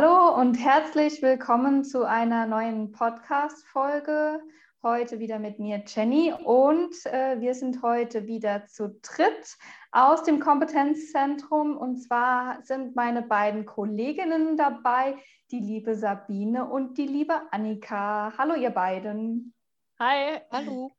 Hallo 0.00 0.40
und 0.40 0.54
herzlich 0.54 1.22
willkommen 1.22 1.82
zu 1.82 2.04
einer 2.06 2.46
neuen 2.46 2.92
Podcast-Folge. 2.92 4.40
Heute 4.80 5.18
wieder 5.18 5.40
mit 5.40 5.58
mir, 5.58 5.82
Jenny, 5.88 6.32
und 6.44 6.94
äh, 7.06 7.40
wir 7.40 7.52
sind 7.52 7.82
heute 7.82 8.28
wieder 8.28 8.64
zu 8.66 8.96
dritt 9.02 9.56
aus 9.90 10.22
dem 10.22 10.38
Kompetenzzentrum. 10.38 11.76
Und 11.76 11.96
zwar 11.96 12.62
sind 12.62 12.94
meine 12.94 13.22
beiden 13.22 13.66
Kolleginnen 13.66 14.56
dabei, 14.56 15.16
die 15.50 15.58
liebe 15.58 15.96
Sabine 15.96 16.70
und 16.70 16.96
die 16.96 17.08
liebe 17.08 17.42
Annika. 17.50 18.32
Hallo, 18.38 18.54
ihr 18.54 18.70
beiden. 18.70 19.52
Hi, 19.98 20.40
hallo. 20.52 20.92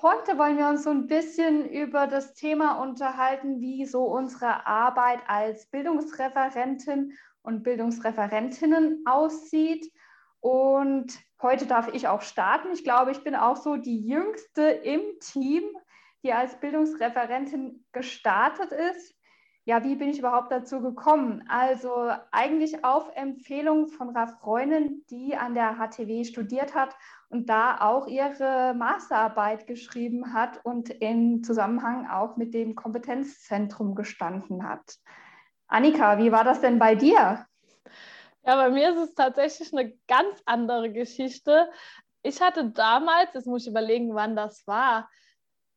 Heute 0.00 0.38
wollen 0.38 0.56
wir 0.56 0.68
uns 0.68 0.84
so 0.84 0.90
ein 0.90 1.06
bisschen 1.06 1.68
über 1.68 2.06
das 2.06 2.32
Thema 2.32 2.80
unterhalten, 2.80 3.60
wie 3.60 3.84
so 3.84 4.04
unsere 4.04 4.66
Arbeit 4.66 5.20
als 5.26 5.66
Bildungsreferentin 5.66 7.12
und 7.44 7.62
Bildungsreferentinnen 7.62 9.04
aussieht. 9.06 9.92
Und 10.40 11.18
heute 11.40 11.66
darf 11.66 11.88
ich 11.94 12.08
auch 12.08 12.22
starten. 12.22 12.72
Ich 12.72 12.82
glaube, 12.82 13.12
ich 13.12 13.22
bin 13.22 13.36
auch 13.36 13.56
so 13.56 13.76
die 13.76 14.04
jüngste 14.04 14.62
im 14.62 15.02
Team, 15.20 15.62
die 16.24 16.32
als 16.32 16.58
Bildungsreferentin 16.58 17.84
gestartet 17.92 18.72
ist. 18.72 19.14
Ja, 19.66 19.82
wie 19.82 19.94
bin 19.94 20.10
ich 20.10 20.18
überhaupt 20.18 20.52
dazu 20.52 20.82
gekommen? 20.82 21.44
Also 21.48 22.10
eigentlich 22.30 22.84
auf 22.84 23.10
Empfehlung 23.14 23.88
von 23.88 24.10
einer 24.14 24.28
Freundin, 24.28 25.04
die 25.08 25.36
an 25.36 25.54
der 25.54 25.76
HTW 25.76 26.24
studiert 26.24 26.74
hat 26.74 26.94
und 27.30 27.48
da 27.48 27.80
auch 27.80 28.06
ihre 28.06 28.74
Masterarbeit 28.74 29.66
geschrieben 29.66 30.34
hat 30.34 30.62
und 30.64 30.90
in 30.90 31.42
Zusammenhang 31.42 32.06
auch 32.10 32.36
mit 32.36 32.52
dem 32.52 32.74
Kompetenzzentrum 32.74 33.94
gestanden 33.94 34.68
hat. 34.68 34.98
Annika, 35.66 36.18
wie 36.18 36.32
war 36.32 36.44
das 36.44 36.60
denn 36.60 36.78
bei 36.78 36.94
dir? 36.94 37.46
Ja, 38.46 38.56
bei 38.56 38.70
mir 38.70 38.90
ist 38.90 38.98
es 38.98 39.14
tatsächlich 39.14 39.72
eine 39.72 39.94
ganz 40.06 40.42
andere 40.44 40.92
Geschichte. 40.92 41.70
Ich 42.22 42.40
hatte 42.40 42.70
damals, 42.70 43.32
jetzt 43.34 43.46
muss 43.46 43.62
ich 43.62 43.70
überlegen, 43.70 44.14
wann 44.14 44.36
das 44.36 44.66
war, 44.66 45.08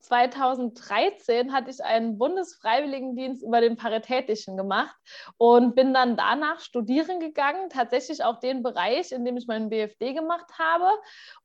2013 0.07 1.53
hatte 1.53 1.69
ich 1.69 1.83
einen 1.83 2.17
Bundesfreiwilligendienst 2.17 3.43
über 3.43 3.61
den 3.61 3.75
Paritätischen 3.75 4.57
gemacht 4.57 4.95
und 5.37 5.75
bin 5.75 5.93
dann 5.93 6.15
danach 6.15 6.59
studieren 6.59 7.19
gegangen, 7.19 7.69
tatsächlich 7.69 8.23
auch 8.23 8.39
den 8.39 8.63
Bereich, 8.63 9.11
in 9.11 9.25
dem 9.25 9.37
ich 9.37 9.47
meinen 9.47 9.69
BFD 9.69 10.13
gemacht 10.13 10.47
habe. 10.57 10.89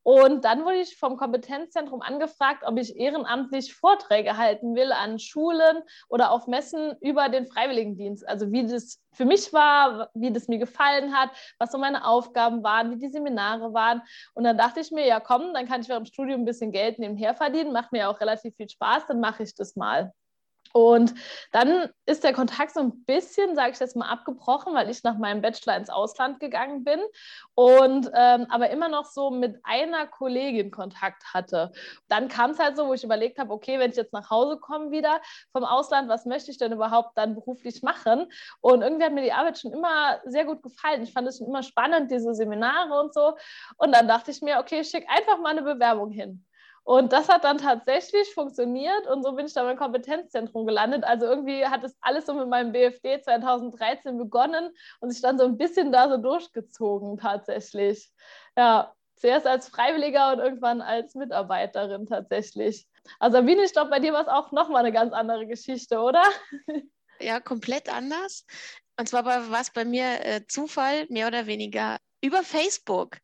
Und 0.03 0.45
dann 0.45 0.65
wurde 0.65 0.81
ich 0.81 0.97
vom 0.97 1.17
Kompetenzzentrum 1.17 2.03
angefragt, 2.03 2.65
ob 2.67 2.79
ich 2.79 2.97
ehrenamtlich 2.97 3.75
Vorträge 3.75 4.37
halten 4.37 4.75
will 4.75 4.93
an 4.93 5.19
Schulen 5.19 5.83
oder 6.09 6.31
auf 6.33 6.47
Messen 6.47 6.97
über 7.01 7.29
den 7.29 7.47
Freiwilligendienst. 7.47 8.27
Also 8.29 8.51
wie 8.51 8.67
das 8.67 9.01
für 9.13 9.25
mich 9.25 9.53
war, 9.53 10.11
wie 10.15 10.33
das 10.33 10.49
mir 10.49 10.59
gefallen 10.59 11.15
hat, 11.15 11.31
was 11.59 11.71
so 11.71 11.79
meine 11.79 12.07
Aufgaben 12.07 12.63
waren, 12.63 12.91
wie 12.91 12.99
die 12.99 13.13
Seminare 13.13 13.75
waren. 13.75 14.03
Und 14.35 14.45
dann 14.45 14.57
dachte 14.57 14.81
ich 14.81 14.91
mir, 14.91 15.07
ja 15.07 15.21
komm, 15.21 15.53
dann 15.55 15.69
kann 15.69 15.83
ich 15.83 15.89
während 15.89 16.07
dem 16.09 16.13
Studium 16.13 16.41
ein 16.43 16.45
bisschen 16.47 16.73
Geld 16.73 16.99
nebenher 16.99 17.35
verdienen, 17.35 17.73
macht 17.73 17.93
mir 17.93 18.09
auch 18.09 18.21
relativ 18.21 18.52
viel 18.57 18.69
Spaß, 18.69 19.07
dann 19.07 19.21
mache 19.21 19.43
ich 19.43 19.55
das 19.55 19.77
mal. 19.77 20.13
Und 20.73 21.15
dann 21.53 21.91
ist 22.07 22.25
der 22.25 22.33
Kontakt 22.33 22.73
so 22.73 22.81
ein 22.81 23.05
bisschen, 23.05 23.55
sage 23.55 23.73
ich 23.73 23.79
jetzt 23.79 23.95
mal, 23.95 24.09
abgebrochen, 24.09 24.75
weil 24.75 24.89
ich 24.89 25.03
nach 25.03 25.19
meinem 25.19 25.43
Bachelor 25.43 25.77
ins 25.77 25.91
Ausland 25.91 26.41
gegangen 26.41 26.83
bin 26.83 26.99
und 27.55 28.11
ähm, 28.15 28.47
aber 28.49 28.71
immer 28.71 28.89
noch 28.89 29.05
so 29.05 29.31
mit 29.31 29.61
einer 29.65 30.07
Kollegin 30.07 30.71
Kontakt 30.71 31.35
hatte. 31.35 31.73
Dann 32.09 32.29
kam 32.29 32.53
es 32.53 32.59
halt 32.59 32.77
so, 32.77 32.87
wo 32.87 32.95
ich 32.95 33.05
überlegt 33.05 33.39
habe, 33.39 33.53
okay, 33.53 33.79
wenn 33.79 33.91
ich 33.91 33.97
jetzt 33.97 34.15
nach 34.15 34.31
Hause 34.31 34.59
komme 34.59 34.91
wieder 34.91 35.21
vom 35.53 35.65
Ausland, 35.65 36.09
was 36.09 36.25
möchte 36.25 36.51
ich 36.51 36.59
denn 36.59 36.73
überhaupt 36.73 37.19
dann 37.19 37.35
beruflich 37.35 37.83
machen? 37.83 38.33
Und 38.61 38.83
irgendwie 38.83 39.05
hat 39.05 39.13
mir 39.13 39.23
die 39.23 39.33
Arbeit 39.33 39.59
schon 39.59 39.73
immer 39.73 40.21
sehr 40.25 40.47
gut 40.47 40.63
gefallen. 40.63 41.03
Ich 41.03 41.13
fand 41.13 41.29
es 41.29 41.39
schon 41.39 41.49
immer 41.49 41.63
spannend, 41.63 42.11
diese 42.11 42.35
Seminare 42.35 42.99
und 42.99 43.13
so. 43.13 43.37
Und 43.77 43.93
dann 43.93 44.09
dachte 44.09 44.31
ich 44.31 44.41
mir, 44.41 44.59
okay, 44.59 44.81
ich 44.81 44.89
schicke 44.89 45.09
einfach 45.11 45.39
mal 45.39 45.51
eine 45.51 45.63
Bewerbung 45.63 46.11
hin. 46.11 46.47
Und 46.85 47.13
das 47.13 47.29
hat 47.29 47.45
dann 47.45 47.59
tatsächlich 47.59 48.35
funktioniert 48.35 49.07
und 49.07 49.23
so 49.23 49.33
bin 49.33 49.47
ich 49.47 49.55
dann 49.55 49.69
im 49.69 49.77
Kompetenzzentrum 49.77 50.67
gelandet. 50.67 51.05
Also 51.05 51.27
irgendwie 51.27 51.65
hat 51.65 51.85
es 51.85 51.97
alles 52.01 52.27
so 52.27 52.35
mit 52.35 52.49
meinem 52.49 52.73
BFD 52.73 53.21
2013 53.21 54.19
begonnen 54.19 54.71
und 55.01 55.11
sich 55.11 55.23
dann 55.23 55.39
so 55.39 55.45
ein 55.45 55.57
bisschen 55.57 55.93
da 55.93 56.09
so 56.09 56.17
durchgezogen 56.17 57.19
tatsächlich. 57.19 58.11
Ja, 58.57 58.93
zuerst 59.15 59.47
als 59.47 59.69
Freiwilliger 59.69 60.33
und 60.33 60.41
irgendwann 60.41 60.81
als 60.81 61.15
Mitarbeiterin 61.15 62.07
tatsächlich. 62.07 62.89
Also 63.21 63.39
Sabine, 63.39 63.63
ich 63.63 63.73
glaube, 63.73 63.91
bei 63.91 64.01
dir 64.01 64.13
war 64.13 64.23
es 64.23 64.29
auch 64.29 64.51
nochmal 64.51 64.85
eine 64.85 64.93
ganz 64.93 65.13
andere 65.13 65.47
Geschichte, 65.47 66.01
oder? 66.01 66.23
Ja, 67.21 67.39
komplett 67.39 67.89
anders. 67.89 68.45
Und 68.99 69.09
zwar 69.09 69.25
war 69.25 69.61
es 69.61 69.71
bei 69.71 69.85
mir 69.85 70.25
äh, 70.27 70.45
Zufall, 70.49 71.07
mehr 71.09 71.29
oder 71.29 71.47
weniger, 71.47 71.99
über 72.21 72.43
Facebook. 72.43 73.19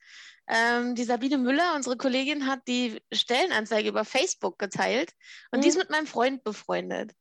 Ähm, 0.49 0.95
die 0.95 1.05
Sabine 1.05 1.39
Müller, 1.39 1.75
unsere 1.75 1.97
Kollegin, 1.97 2.47
hat 2.47 2.61
die 2.67 3.03
Stellenanzeige 3.13 3.89
über 3.89 4.05
Facebook 4.05 4.59
geteilt 4.59 5.13
und 5.51 5.59
mhm. 5.59 5.63
die 5.63 5.69
ist 5.69 5.75
mhm. 5.75 5.81
mit 5.81 5.91
meinem 5.91 6.07
Freund 6.07 6.43
befreundet. 6.43 7.13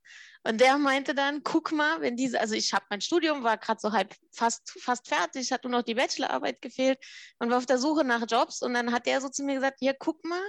Und 0.43 0.61
der 0.61 0.77
meinte 0.77 1.13
dann, 1.13 1.43
guck 1.43 1.73
mal, 1.73 1.99
wenn 1.99 2.15
diese, 2.15 2.39
also 2.39 2.55
ich 2.55 2.71
habe 2.71 2.85
mein 2.89 3.01
Studium, 3.01 3.43
war 3.43 3.57
gerade 3.57 3.81
so 3.81 3.91
halb 3.91 4.15
fast, 4.31 4.71
fast 4.79 5.07
fertig, 5.09 5.51
hat 5.51 5.65
nur 5.65 5.71
noch 5.71 5.81
die 5.81 5.95
Bachelorarbeit 5.95 6.61
gefehlt 6.61 6.99
und 7.39 7.49
war 7.49 7.57
auf 7.57 7.65
der 7.65 7.77
Suche 7.79 8.05
nach 8.05 8.23
Jobs. 8.29 8.61
Und 8.61 8.73
dann 8.73 8.93
hat 8.93 9.07
der 9.07 9.19
so 9.19 9.27
zu 9.27 9.43
mir 9.43 9.55
gesagt, 9.55 9.81
ja, 9.81 9.91
guck 9.97 10.23
mal, 10.23 10.41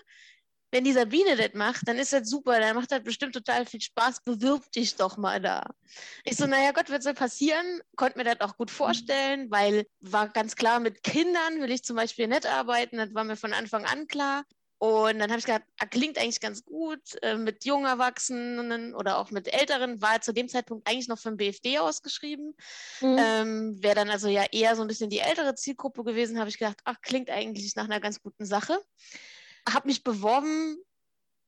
wenn 0.71 0.85
die 0.85 0.93
Sabine 0.93 1.37
das 1.37 1.55
macht, 1.55 1.89
dann 1.89 1.99
ist 1.99 2.13
das 2.13 2.29
super, 2.29 2.61
dann 2.61 2.77
macht 2.77 2.93
das 2.93 3.03
bestimmt 3.03 3.35
total 3.35 3.65
viel 3.65 3.81
Spaß, 3.81 4.23
bewirb 4.23 4.71
dich 4.73 4.97
doch 4.97 5.17
mal 5.17 5.41
da. 5.41 5.63
Ich 6.25 6.37
so, 6.37 6.47
naja, 6.47 6.73
Gott, 6.73 6.91
wird 6.91 7.03
so 7.03 7.15
passieren, 7.15 7.81
konnte 7.97 8.19
mir 8.19 8.25
das 8.25 8.41
auch 8.41 8.57
gut 8.57 8.71
vorstellen, 8.71 9.51
weil 9.51 9.87
war 10.01 10.29
ganz 10.29 10.57
klar, 10.57 10.81
mit 10.81 11.03
Kindern 11.03 11.61
will 11.61 11.71
ich 11.71 11.85
zum 11.85 11.97
Beispiel 11.97 12.29
nicht 12.29 12.47
arbeiten, 12.47 12.99
das 12.99 13.15
war 13.15 13.25
mir 13.25 13.37
von 13.37 13.53
Anfang 13.53 13.85
an 13.85 14.07
klar. 14.07 14.45
Und 14.81 15.19
dann 15.19 15.31
habe 15.31 15.41
ich 15.41 15.45
gedacht, 15.45 15.65
ah, 15.81 15.87
klingt 15.87 16.19
eigentlich 16.19 16.41
ganz 16.41 16.65
gut, 16.65 17.01
äh, 17.23 17.37
mit 17.37 17.65
jungen 17.65 17.87
Erwachsenen 17.87 18.95
oder 18.95 19.19
auch 19.19 19.33
mit 19.33 19.53
Älteren, 19.53 20.01
war 20.01 20.21
zu 20.21 20.33
dem 20.33 20.49
Zeitpunkt 20.49 20.89
eigentlich 20.89 21.09
noch 21.09 21.19
für 21.19 21.31
den 21.31 21.37
BFD 21.37 21.81
ausgeschrieben. 21.81 22.55
Mhm. 23.01 23.17
Ähm, 23.19 23.83
Wäre 23.83 23.97
dann 23.97 24.09
also 24.11 24.29
ja 24.29 24.45
eher 24.53 24.77
so 24.77 24.83
ein 24.83 24.87
bisschen 24.89 25.11
die 25.11 25.19
ältere 25.19 25.57
Zielgruppe 25.57 26.05
gewesen, 26.05 26.39
habe 26.39 26.49
ich 26.49 26.59
gedacht, 26.59 26.79
ach, 26.85 27.01
klingt 27.03 27.29
eigentlich 27.29 27.75
nach 27.75 27.87
einer 27.87 27.99
ganz 27.99 28.23
guten 28.23 28.47
Sache 28.47 28.79
habe 29.73 29.89
mich 29.89 30.05
beworben, 30.05 30.79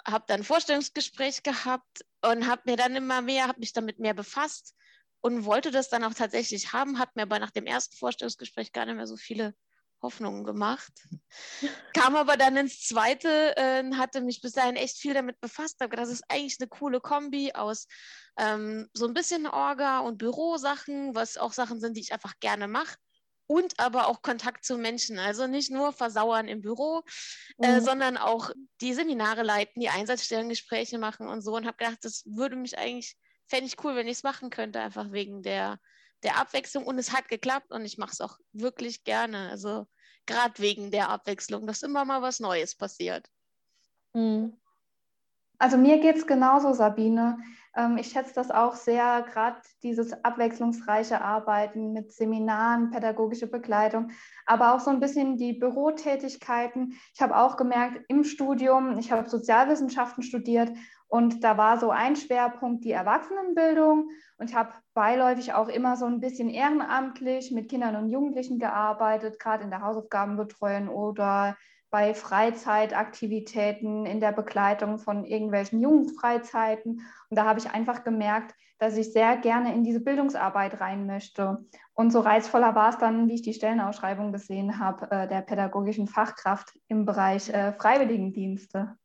habe 0.06 0.24
dann 0.26 0.40
ein 0.40 0.44
Vorstellungsgespräch 0.44 1.42
gehabt 1.42 2.04
und 2.22 2.46
habe 2.46 2.62
mir 2.64 2.76
dann 2.76 2.96
immer 2.96 3.22
mehr, 3.22 3.48
habe 3.48 3.60
mich 3.60 3.72
damit 3.72 3.98
mehr 3.98 4.14
befasst 4.14 4.74
und 5.20 5.44
wollte 5.44 5.70
das 5.70 5.88
dann 5.88 6.04
auch 6.04 6.14
tatsächlich 6.14 6.72
haben, 6.72 6.98
hat 6.98 7.14
mir 7.16 7.22
aber 7.22 7.38
nach 7.38 7.50
dem 7.50 7.66
ersten 7.66 7.96
Vorstellungsgespräch 7.96 8.72
gar 8.72 8.86
nicht 8.86 8.96
mehr 8.96 9.06
so 9.06 9.16
viele 9.16 9.54
Hoffnungen 10.02 10.44
gemacht. 10.44 10.92
Kam 11.94 12.16
aber 12.16 12.38
dann 12.38 12.56
ins 12.56 12.86
zweite, 12.86 13.56
äh, 13.56 13.84
hatte 13.94 14.22
mich 14.22 14.40
bis 14.40 14.52
dahin 14.52 14.76
echt 14.76 14.96
viel 14.96 15.12
damit 15.12 15.38
befasst, 15.40 15.80
habe 15.80 15.90
gedacht, 15.90 16.06
das 16.06 16.14
ist 16.14 16.24
eigentlich 16.28 16.56
eine 16.58 16.68
coole 16.68 17.00
Kombi 17.00 17.52
aus 17.52 17.86
ähm, 18.38 18.88
so 18.94 19.06
ein 19.06 19.12
bisschen 19.12 19.46
Orga 19.46 20.00
und 20.00 20.16
Bürosachen, 20.16 21.14
was 21.14 21.36
auch 21.36 21.52
Sachen 21.52 21.80
sind, 21.80 21.96
die 21.96 22.00
ich 22.00 22.12
einfach 22.12 22.34
gerne 22.40 22.68
mache 22.68 22.96
und 23.50 23.80
aber 23.80 24.06
auch 24.06 24.22
Kontakt 24.22 24.64
zu 24.64 24.78
Menschen. 24.78 25.18
Also 25.18 25.48
nicht 25.48 25.72
nur 25.72 25.92
versauern 25.92 26.46
im 26.46 26.60
Büro, 26.62 27.02
äh, 27.58 27.66
mhm. 27.66 27.78
äh, 27.78 27.80
sondern 27.80 28.16
auch 28.16 28.52
die 28.80 28.94
Seminare 28.94 29.42
leiten, 29.42 29.80
die 29.80 29.88
Einsatzstellengespräche 29.88 30.98
machen 30.98 31.26
und 31.26 31.40
so. 31.42 31.56
Und 31.56 31.66
habe 31.66 31.76
gedacht, 31.76 31.98
das 32.02 32.22
würde 32.26 32.54
mich 32.54 32.78
eigentlich, 32.78 33.16
fände 33.48 33.66
ich 33.66 33.82
cool, 33.82 33.96
wenn 33.96 34.06
ich 34.06 34.18
es 34.18 34.22
machen 34.22 34.50
könnte, 34.50 34.78
einfach 34.78 35.10
wegen 35.10 35.42
der, 35.42 35.80
der 36.22 36.36
Abwechslung. 36.36 36.84
Und 36.84 36.96
es 36.98 37.12
hat 37.12 37.26
geklappt 37.26 37.72
und 37.72 37.84
ich 37.84 37.98
mache 37.98 38.12
es 38.12 38.20
auch 38.20 38.38
wirklich 38.52 39.02
gerne. 39.02 39.50
Also 39.50 39.88
gerade 40.26 40.62
wegen 40.62 40.92
der 40.92 41.08
Abwechslung, 41.08 41.66
dass 41.66 41.82
immer 41.82 42.04
mal 42.04 42.22
was 42.22 42.38
Neues 42.38 42.76
passiert. 42.76 43.26
Mhm. 44.12 44.59
Also 45.60 45.76
mir 45.76 45.98
geht 45.98 46.16
es 46.16 46.26
genauso, 46.26 46.72
Sabine. 46.72 47.38
Ähm, 47.76 47.98
ich 47.98 48.08
schätze 48.08 48.32
das 48.34 48.50
auch 48.50 48.74
sehr, 48.74 49.22
gerade 49.30 49.58
dieses 49.82 50.24
abwechslungsreiche 50.24 51.20
Arbeiten 51.20 51.92
mit 51.92 52.12
Seminaren, 52.12 52.90
pädagogische 52.90 53.46
Begleitung, 53.46 54.10
aber 54.46 54.74
auch 54.74 54.80
so 54.80 54.90
ein 54.90 55.00
bisschen 55.00 55.36
die 55.36 55.52
Bürotätigkeiten. 55.52 56.94
Ich 57.14 57.20
habe 57.20 57.36
auch 57.36 57.58
gemerkt 57.58 58.00
im 58.08 58.24
Studium, 58.24 58.96
ich 58.96 59.12
habe 59.12 59.28
Sozialwissenschaften 59.28 60.22
studiert 60.22 60.72
und 61.08 61.44
da 61.44 61.58
war 61.58 61.78
so 61.78 61.90
ein 61.90 62.16
Schwerpunkt 62.16 62.82
die 62.84 62.92
Erwachsenenbildung 62.92 64.08
und 64.38 64.48
ich 64.48 64.56
habe 64.56 64.72
beiläufig 64.94 65.52
auch 65.52 65.68
immer 65.68 65.98
so 65.98 66.06
ein 66.06 66.20
bisschen 66.20 66.48
ehrenamtlich 66.48 67.52
mit 67.52 67.68
Kindern 67.68 67.96
und 67.96 68.08
Jugendlichen 68.08 68.58
gearbeitet, 68.58 69.38
gerade 69.38 69.64
in 69.64 69.70
der 69.70 69.82
Hausaufgabenbetreuung 69.82 70.88
oder 70.88 71.58
bei 71.90 72.14
Freizeitaktivitäten, 72.14 74.06
in 74.06 74.20
der 74.20 74.32
Begleitung 74.32 74.98
von 74.98 75.24
irgendwelchen 75.24 75.80
Jugendfreizeiten. 75.80 77.02
Und 77.28 77.36
da 77.36 77.44
habe 77.44 77.58
ich 77.58 77.70
einfach 77.70 78.04
gemerkt, 78.04 78.54
dass 78.78 78.96
ich 78.96 79.12
sehr 79.12 79.36
gerne 79.36 79.74
in 79.74 79.84
diese 79.84 80.00
Bildungsarbeit 80.00 80.80
rein 80.80 81.06
möchte. 81.06 81.66
Und 81.92 82.12
so 82.12 82.20
reizvoller 82.20 82.74
war 82.74 82.88
es 82.88 82.98
dann, 82.98 83.28
wie 83.28 83.34
ich 83.34 83.42
die 83.42 83.52
Stellenausschreibung 83.52 84.32
gesehen 84.32 84.78
habe, 84.78 85.10
äh, 85.10 85.28
der 85.28 85.42
pädagogischen 85.42 86.06
Fachkraft 86.06 86.78
im 86.88 87.04
Bereich 87.04 87.50
äh, 87.50 87.74
Freiwilligendienste. 87.74 88.96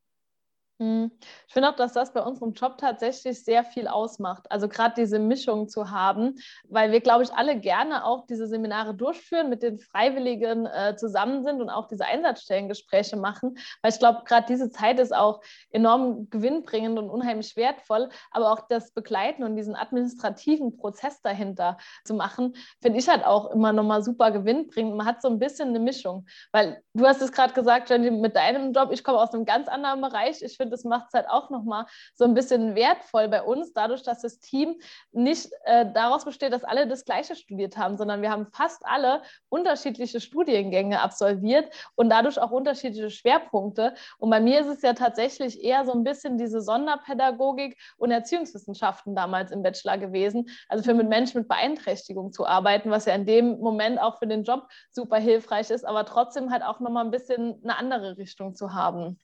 Hm. 0.78 1.10
Ich 1.48 1.54
finde 1.54 1.70
auch, 1.70 1.76
dass 1.78 1.94
das 1.94 2.12
bei 2.12 2.22
unserem 2.22 2.52
Job 2.52 2.78
tatsächlich 2.78 3.42
sehr 3.46 3.64
viel 3.64 3.88
ausmacht. 3.88 4.52
Also 4.52 4.68
gerade 4.68 4.94
diese 4.98 5.20
Mischung 5.20 5.70
zu 5.70 5.90
haben, 5.90 6.36
weil 6.68 6.92
wir, 6.92 7.00
glaube 7.00 7.24
ich, 7.24 7.34
alle 7.34 7.58
gerne 7.58 8.04
auch 8.04 8.26
diese 8.26 8.46
Seminare 8.46 8.94
durchführen, 8.94 9.50
mit 9.50 9.64
den 9.64 9.80
Freiwilligen 9.80 10.66
äh, 10.66 10.98
zusammen 10.98 11.44
sind 11.46 11.62
und 11.62 11.70
auch 11.70 11.88
diese 11.88 12.06
Einsatzstellengespräche 12.06 13.16
machen. 13.16 13.58
Weil 13.82 13.94
ich 13.94 14.00
glaube, 14.00 14.24
gerade 14.26 14.48
diese 14.48 14.70
Zeit 14.70 15.00
ist 15.00 15.16
auch 15.16 15.40
enorm 15.70 16.30
gewinnbringend 16.30 17.00
und 17.00 17.10
unheimlich 17.10 17.56
wertvoll. 17.56 18.10
Aber 18.32 18.52
auch 18.52 18.68
das 18.68 18.92
Begleiten 18.92 19.44
und 19.44 19.56
diesen 19.56 19.78
administrativen 19.78 20.76
Prozess 20.76 21.22
dahinter 21.22 21.78
zu 22.04 22.16
machen, 22.16 22.54
finde 22.82 23.00
ich 23.00 23.08
halt 23.08 23.24
auch 23.24 23.50
immer 23.52 23.72
nochmal 23.72 24.04
super 24.04 24.30
gewinnbringend. 24.30 24.98
Man 24.98 25.08
hat 25.08 25.22
so 25.22 25.30
ein 25.30 25.40
bisschen 25.40 25.70
eine 25.70 25.80
Mischung. 25.80 26.26
Weil 26.52 26.84
du 26.94 27.06
hast 27.06 27.22
es 27.22 27.32
gerade 27.32 27.54
gesagt, 27.54 27.90
Jenny, 27.90 28.12
mit 28.12 28.36
deinem 28.36 28.74
Job, 28.74 28.90
ich 28.92 29.06
komme 29.06 29.20
aus 29.20 29.34
einem 29.34 29.46
ganz 29.46 29.70
anderen 29.70 30.02
Bereich. 30.02 30.42
Ich 30.42 30.58
finde, 30.58 30.65
das 30.70 30.84
macht 30.84 31.08
es 31.08 31.14
halt 31.14 31.30
auch 31.30 31.50
nochmal 31.50 31.86
so 32.16 32.26
ein 32.26 32.34
bisschen 32.34 32.76
wertvoll 32.76 33.28
bei 33.28 33.42
uns, 33.42 33.74
dadurch, 33.74 34.04
dass 34.04 34.22
das 34.22 34.40
Team 34.40 34.76
nicht 35.12 35.50
äh, 35.66 35.92
daraus 35.92 36.26
besteht, 36.26 36.54
dass 36.54 36.64
alle 36.64 36.88
das 36.88 37.06
Gleiche 37.06 37.36
studiert 37.36 37.78
haben, 37.78 37.98
sondern 37.98 38.22
wir 38.22 38.32
haben 38.32 38.48
fast 38.52 38.86
alle 38.86 39.22
unterschiedliche 39.50 40.20
Studiengänge 40.20 41.02
absolviert 41.02 41.74
und 41.96 42.10
dadurch 42.10 42.40
auch 42.40 42.52
unterschiedliche 42.52 43.10
Schwerpunkte. 43.10 43.94
Und 44.18 44.30
bei 44.30 44.40
mir 44.40 44.60
ist 44.62 44.68
es 44.68 44.82
ja 44.82 44.94
tatsächlich 44.94 45.64
eher 45.64 45.86
so 45.86 45.94
ein 45.94 46.04
bisschen 46.04 46.38
diese 46.38 46.62
Sonderpädagogik 46.62 47.78
und 47.98 48.12
Erziehungswissenschaften 48.12 49.16
damals 49.16 49.52
im 49.52 49.64
Bachelor 49.64 49.98
gewesen, 49.98 50.50
also 50.70 50.84
für 50.84 50.94
mit 50.94 51.10
Menschen 51.10 51.40
mit 51.40 51.48
Beeinträchtigung 51.48 52.32
zu 52.32 52.46
arbeiten, 52.46 52.92
was 52.92 53.06
ja 53.06 53.16
in 53.16 53.26
dem 53.26 53.60
Moment 53.60 54.00
auch 54.00 54.20
für 54.20 54.28
den 54.28 54.44
Job 54.44 54.68
super 54.92 55.18
hilfreich 55.18 55.70
ist, 55.70 55.86
aber 55.86 56.06
trotzdem 56.06 56.52
halt 56.52 56.64
auch 56.64 56.80
nochmal 56.80 57.06
ein 57.06 57.12
bisschen 57.12 57.62
eine 57.64 57.78
andere 57.78 58.18
Richtung 58.18 58.56
zu 58.56 58.74
haben. 58.74 59.20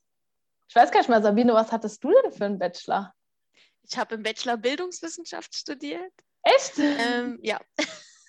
Ich 0.71 0.75
weiß 0.75 0.89
gar 0.89 1.01
nicht 1.01 1.09
mehr, 1.09 1.21
Sabine, 1.21 1.53
was 1.53 1.69
hattest 1.73 2.01
du 2.01 2.13
denn 2.23 2.31
für 2.31 2.45
einen 2.45 2.57
Bachelor? 2.57 3.13
Ich 3.83 3.97
habe 3.97 4.15
im 4.15 4.23
Bachelor 4.23 4.55
Bildungswissenschaft 4.55 5.53
studiert. 5.53 6.13
Echt? 6.43 6.79
Ähm, 6.79 7.39
ja. 7.41 7.59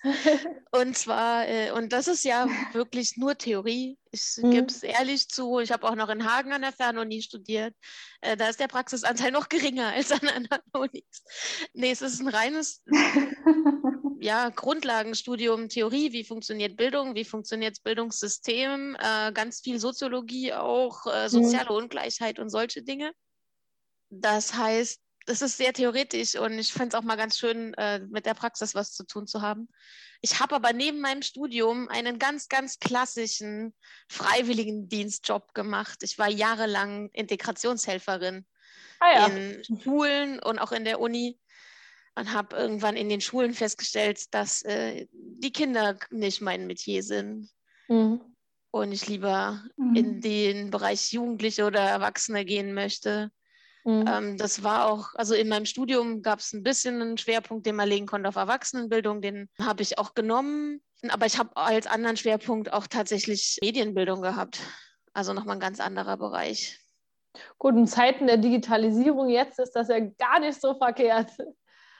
und 0.71 0.97
zwar, 0.97 1.47
äh, 1.47 1.71
und 1.71 1.93
das 1.93 2.09
ist 2.09 2.25
ja 2.25 2.49
wirklich 2.73 3.15
nur 3.15 3.37
Theorie. 3.37 3.97
Ich 4.11 4.35
mhm. 4.41 4.51
gebe 4.51 4.67
es 4.67 4.83
ehrlich 4.83 5.29
zu, 5.29 5.59
ich 5.59 5.71
habe 5.71 5.87
auch 5.87 5.95
noch 5.95 6.09
in 6.09 6.29
Hagen 6.29 6.51
an 6.51 6.63
der 6.63 6.73
Fernuni 6.73 7.21
studiert. 7.21 7.73
Äh, 8.19 8.35
da 8.35 8.49
ist 8.49 8.59
der 8.59 8.67
Praxisanteil 8.67 9.31
noch 9.31 9.47
geringer 9.47 9.93
als 9.93 10.11
an 10.11 10.27
anderen 10.27 10.63
Unis. 10.73 11.23
Nee, 11.71 11.91
es 11.91 12.01
ist 12.01 12.19
ein 12.19 12.27
reines 12.27 12.83
ja, 14.23 14.47
Grundlagenstudium, 14.49 15.67
Theorie, 15.67 16.13
wie 16.13 16.23
funktioniert 16.23 16.77
Bildung, 16.77 17.13
wie 17.13 17.25
funktioniert 17.25 17.75
das 17.75 17.81
Bildungssystem, 17.81 18.95
äh, 18.97 19.33
ganz 19.33 19.59
viel 19.59 19.79
Soziologie 19.79 20.53
auch, 20.53 21.05
äh, 21.07 21.27
soziale 21.27 21.71
mhm. 21.71 21.83
Ungleichheit 21.83 22.39
und 22.39 22.49
solche 22.49 22.83
Dinge. 22.83 23.11
Das 24.09 24.53
heißt, 24.53 25.01
es 25.25 25.41
ist 25.41 25.57
sehr 25.57 25.73
theoretisch 25.73 26.35
und 26.35 26.57
ich 26.57 26.71
fände 26.71 26.89
es 26.89 26.95
auch 26.95 27.05
mal 27.05 27.17
ganz 27.17 27.37
schön, 27.37 27.73
äh, 27.73 27.99
mit 27.99 28.25
der 28.25 28.33
Praxis 28.33 28.73
was 28.75 28.93
zu 28.93 29.05
tun 29.05 29.27
zu 29.27 29.41
haben. 29.41 29.67
Ich 30.21 30.39
habe 30.39 30.55
aber 30.55 30.71
neben 30.71 31.01
meinem 31.01 31.21
Studium 31.21 31.89
einen 31.89 32.17
ganz, 32.17 32.47
ganz 32.47 32.79
klassischen 32.79 33.75
Freiwilligendienstjob 34.07 35.53
gemacht. 35.53 35.99
Ich 36.01 36.17
war 36.17 36.29
jahrelang 36.29 37.09
Integrationshelferin 37.09 38.45
ah, 39.01 39.11
ja. 39.13 39.25
in 39.27 39.63
Schulen 39.81 40.39
und 40.39 40.59
auch 40.59 40.71
in 40.71 40.85
der 40.85 41.01
Uni 41.01 41.37
und 42.15 42.33
habe 42.33 42.55
irgendwann 42.55 42.95
in 42.95 43.09
den 43.09 43.21
Schulen 43.21 43.53
festgestellt, 43.53 44.33
dass 44.33 44.61
äh, 44.63 45.07
die 45.11 45.51
Kinder 45.51 45.97
nicht 46.11 46.41
mein 46.41 46.67
Metier 46.67 47.03
sind. 47.03 47.49
Mhm. 47.87 48.21
Und 48.71 48.91
ich 48.91 49.07
lieber 49.07 49.63
mhm. 49.77 49.95
in 49.95 50.21
den 50.21 50.71
Bereich 50.71 51.11
Jugendliche 51.11 51.65
oder 51.65 51.81
Erwachsene 51.81 52.45
gehen 52.45 52.73
möchte. 52.73 53.31
Mhm. 53.85 54.05
Ähm, 54.07 54.37
das 54.37 54.63
war 54.63 54.87
auch, 54.87 55.13
also 55.15 55.35
in 55.35 55.49
meinem 55.49 55.65
Studium 55.65 56.21
gab 56.21 56.39
es 56.39 56.53
ein 56.53 56.63
bisschen 56.63 57.01
einen 57.01 57.17
Schwerpunkt, 57.17 57.65
den 57.65 57.75
man 57.75 57.89
legen 57.89 58.05
konnte 58.05 58.29
auf 58.29 58.35
Erwachsenenbildung. 58.35 59.21
Den 59.21 59.49
habe 59.59 59.83
ich 59.83 59.97
auch 59.97 60.13
genommen. 60.13 60.81
Aber 61.09 61.25
ich 61.25 61.37
habe 61.37 61.57
als 61.57 61.85
anderen 61.85 62.15
Schwerpunkt 62.15 62.71
auch 62.71 62.87
tatsächlich 62.87 63.57
Medienbildung 63.61 64.21
gehabt. 64.21 64.61
Also 65.13 65.33
nochmal 65.33 65.57
ein 65.57 65.61
ganz 65.61 65.79
anderer 65.79 66.17
Bereich. 66.17 66.79
Gut, 67.57 67.75
in 67.75 67.87
Zeiten 67.87 68.27
der 68.27 68.37
Digitalisierung 68.37 69.29
jetzt 69.29 69.59
ist 69.59 69.73
das 69.73 69.89
ja 69.89 69.99
gar 69.99 70.39
nicht 70.39 70.61
so 70.61 70.75
verkehrt. 70.75 71.31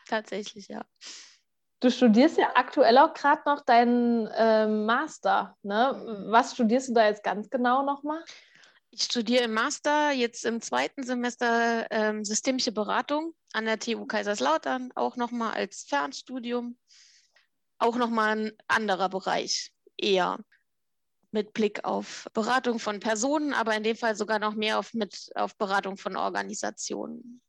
Tatsächlich, 0.08 0.68
ja. 0.68 0.86
Du 1.80 1.92
studierst 1.92 2.38
ja 2.38 2.52
aktuell 2.56 2.98
auch 2.98 3.14
gerade 3.14 3.42
noch 3.46 3.62
deinen 3.66 4.28
äh, 4.28 4.68
Master. 4.68 5.58
Ne? 5.64 6.26
Was 6.30 6.54
studierst 6.54 6.90
du 6.90 6.94
da 6.94 7.08
jetzt 7.08 7.24
ganz 7.24 7.50
genau 7.50 7.84
nochmal? 7.84 8.24
Ich 8.90 9.04
studiere 9.04 9.44
im 9.46 9.54
Master 9.54 10.12
jetzt 10.12 10.46
im 10.46 10.62
zweiten 10.62 11.04
Semester 11.04 11.88
ähm, 11.90 12.24
systemische 12.24 12.72
Beratung 12.72 13.34
an 13.52 13.66
der 13.66 13.80
TU 13.80 14.06
Kaiserslautern, 14.06 14.92
auch 14.96 15.18
nochmal 15.18 15.56
als 15.56 15.84
Fernstudium. 15.84 16.78
Auch 17.80 17.98
nochmal 17.98 18.38
ein 18.38 18.52
anderer 18.68 19.10
Bereich, 19.10 19.74
eher 19.98 20.38
mit 21.32 21.54
Blick 21.54 21.84
auf 21.84 22.28
Beratung 22.34 22.80
von 22.80 23.00
Personen, 23.00 23.54
aber 23.54 23.76
in 23.76 23.84
dem 23.84 23.98
Fall 23.98 24.16
sogar 24.16 24.40
noch 24.40 24.54
mehr 24.54 24.80
auf, 24.80 24.94
mit, 24.94 25.32
auf 25.36 25.58
Beratung 25.58 25.98
von 25.98 26.16
Organisationen. 26.16 27.42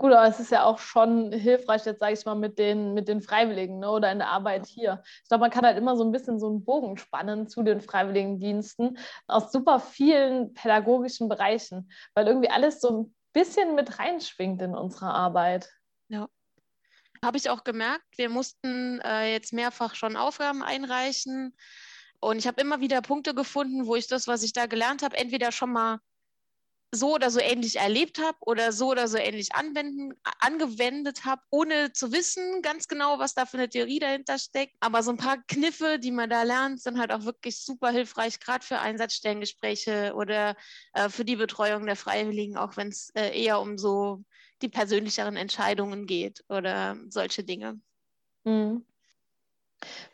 Gut, 0.00 0.12
aber 0.12 0.28
es 0.28 0.38
ist 0.38 0.52
ja 0.52 0.62
auch 0.62 0.78
schon 0.78 1.32
hilfreich, 1.32 1.84
jetzt 1.84 1.98
sage 1.98 2.12
ich 2.12 2.24
mal, 2.24 2.36
mit 2.36 2.56
den, 2.60 2.94
mit 2.94 3.08
den 3.08 3.20
Freiwilligen 3.20 3.80
ne, 3.80 3.90
oder 3.90 4.12
in 4.12 4.18
der 4.18 4.28
Arbeit 4.28 4.64
hier. 4.64 5.02
Ich 5.24 5.28
glaube, 5.28 5.40
man 5.40 5.50
kann 5.50 5.66
halt 5.66 5.76
immer 5.76 5.96
so 5.96 6.04
ein 6.04 6.12
bisschen 6.12 6.38
so 6.38 6.46
einen 6.46 6.64
Bogen 6.64 6.96
spannen 6.98 7.48
zu 7.48 7.64
den 7.64 7.80
Freiwilligendiensten 7.80 8.96
aus 9.26 9.50
super 9.50 9.80
vielen 9.80 10.54
pädagogischen 10.54 11.28
Bereichen, 11.28 11.90
weil 12.14 12.28
irgendwie 12.28 12.48
alles 12.48 12.80
so 12.80 12.96
ein 12.96 13.14
bisschen 13.32 13.74
mit 13.74 13.98
reinschwingt 13.98 14.62
in 14.62 14.76
unsere 14.76 15.06
Arbeit. 15.06 15.68
Ja. 16.06 16.28
Habe 17.24 17.36
ich 17.36 17.50
auch 17.50 17.64
gemerkt, 17.64 18.06
wir 18.16 18.28
mussten 18.28 19.00
äh, 19.00 19.32
jetzt 19.32 19.52
mehrfach 19.52 19.96
schon 19.96 20.14
Aufgaben 20.16 20.62
einreichen. 20.62 21.56
Und 22.20 22.38
ich 22.38 22.46
habe 22.46 22.60
immer 22.60 22.78
wieder 22.78 23.02
Punkte 23.02 23.34
gefunden, 23.34 23.86
wo 23.86 23.96
ich 23.96 24.06
das, 24.06 24.28
was 24.28 24.44
ich 24.44 24.52
da 24.52 24.66
gelernt 24.66 25.02
habe, 25.02 25.16
entweder 25.16 25.50
schon 25.50 25.72
mal 25.72 25.98
so 26.90 27.14
oder 27.14 27.30
so 27.30 27.40
ähnlich 27.40 27.76
erlebt 27.76 28.18
habe 28.18 28.38
oder 28.40 28.72
so 28.72 28.90
oder 28.90 29.08
so 29.08 29.18
ähnlich 29.18 29.54
anwenden, 29.54 30.14
angewendet 30.40 31.24
habe, 31.24 31.42
ohne 31.50 31.92
zu 31.92 32.12
wissen 32.12 32.62
ganz 32.62 32.88
genau, 32.88 33.18
was 33.18 33.34
da 33.34 33.44
für 33.44 33.58
eine 33.58 33.68
Theorie 33.68 33.98
dahinter 33.98 34.38
steckt. 34.38 34.74
Aber 34.80 35.02
so 35.02 35.10
ein 35.10 35.18
paar 35.18 35.38
Kniffe, 35.48 35.98
die 35.98 36.10
man 36.10 36.30
da 36.30 36.42
lernt, 36.44 36.80
sind 36.80 36.98
halt 36.98 37.12
auch 37.12 37.24
wirklich 37.24 37.62
super 37.62 37.90
hilfreich, 37.90 38.40
gerade 38.40 38.64
für 38.64 38.78
Einsatzstellengespräche 38.78 40.12
oder 40.14 40.56
äh, 40.94 41.10
für 41.10 41.24
die 41.24 41.36
Betreuung 41.36 41.84
der 41.84 41.96
Freiwilligen, 41.96 42.56
auch 42.56 42.76
wenn 42.76 42.88
es 42.88 43.10
äh, 43.14 43.38
eher 43.38 43.60
um 43.60 43.76
so 43.76 44.24
die 44.62 44.68
persönlicheren 44.68 45.36
Entscheidungen 45.36 46.06
geht 46.06 46.42
oder 46.48 46.96
solche 47.08 47.44
Dinge. 47.44 47.80
Mhm. 48.44 48.84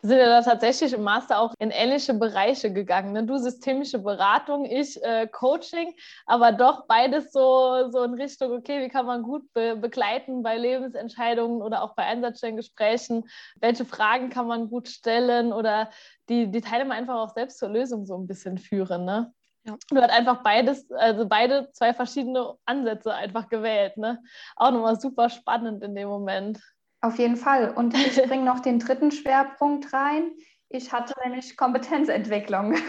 Wir 0.01 0.09
sind 0.09 0.19
ja 0.19 0.27
da 0.27 0.43
tatsächlich 0.43 0.93
im 0.93 1.03
Master 1.03 1.41
auch 1.41 1.55
in 1.59 1.71
ähnliche 1.71 2.13
Bereiche 2.15 2.73
gegangen. 2.73 3.13
Ne? 3.13 3.25
Du 3.25 3.39
systemische 3.39 3.99
Beratung, 3.99 4.67
ich 4.67 5.03
äh, 5.03 5.27
Coaching, 5.27 5.95
aber 6.27 6.53
doch 6.53 6.87
beides 6.87 7.33
so, 7.33 7.91
so 7.91 8.03
in 8.03 8.15
Richtung, 8.15 8.53
okay, 8.53 8.85
wie 8.85 8.89
kann 8.89 9.07
man 9.07 9.23
gut 9.23 9.51
be 9.55 9.77
begleiten 9.77 10.43
bei 10.43 10.59
Lebensentscheidungen 10.59 11.63
oder 11.63 11.83
auch 11.83 11.95
bei 11.95 12.05
Einsatzstellengesprächen? 12.05 13.25
Welche 13.61 13.85
Fragen 13.85 14.29
kann 14.29 14.47
man 14.47 14.69
gut 14.69 14.89
stellen 14.89 15.53
oder 15.53 15.91
die, 16.29 16.51
die 16.51 16.61
Teilnehmer 16.61 16.95
einfach 16.95 17.17
auch 17.17 17.35
selbst 17.35 17.59
zur 17.59 17.71
Lösung 17.71 18.05
so 18.05 18.17
ein 18.17 18.27
bisschen 18.27 18.59
führen? 18.59 19.05
Ne? 19.05 19.33
Ja. 19.65 19.79
Du 19.89 19.97
hast 19.97 20.11
einfach 20.11 20.43
beides, 20.43 20.91
also 20.93 21.27
beide 21.27 21.71
zwei 21.73 21.95
verschiedene 21.95 22.55
Ansätze 22.67 23.15
einfach 23.15 23.49
gewählt. 23.49 23.97
Ne? 23.97 24.23
Auch 24.57 24.71
nochmal 24.71 25.01
super 25.01 25.31
spannend 25.31 25.83
in 25.83 25.95
dem 25.95 26.09
Moment. 26.09 26.61
Auf 27.05 27.19
jeden 27.19 27.37
Fall. 27.37 27.71
Und 27.75 27.95
ich 27.95 28.17
bringe 28.29 28.45
noch 28.45 28.61
den 28.61 28.79
dritten 28.79 29.11
Schwerpunkt 29.11 29.93
rein. 29.93 30.33
Ich 30.71 30.91
hatte 30.91 31.13
nämlich 31.23 31.57
Kompetenzentwicklung. 31.57 32.75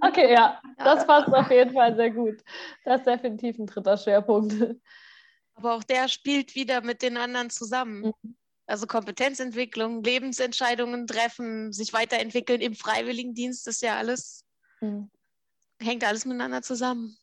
Okay, 0.00 0.32
ja, 0.32 0.60
das 0.78 1.06
passt 1.06 1.32
auf 1.32 1.50
jeden 1.50 1.72
Fall 1.72 1.94
sehr 1.94 2.10
gut. 2.10 2.42
Das 2.84 3.00
ist 3.00 3.06
definitiv 3.06 3.58
ein 3.58 3.66
dritter 3.66 3.96
Schwerpunkt. 3.96 4.54
Aber 5.54 5.74
auch 5.74 5.84
der 5.84 6.08
spielt 6.08 6.54
wieder 6.54 6.80
mit 6.80 7.02
den 7.02 7.16
anderen 7.16 7.50
zusammen. 7.50 8.06
Mhm. 8.06 8.36
Also 8.66 8.86
Kompetenzentwicklung, 8.86 10.02
Lebensentscheidungen 10.02 11.06
treffen, 11.06 11.72
sich 11.72 11.92
weiterentwickeln 11.92 12.60
im 12.60 12.74
Freiwilligendienst, 12.74 13.66
das 13.66 13.76
ist 13.76 13.82
ja 13.82 13.96
alles, 13.98 14.44
mhm. 14.80 15.10
hängt 15.80 16.04
alles 16.04 16.24
miteinander 16.24 16.62
zusammen. 16.62 17.16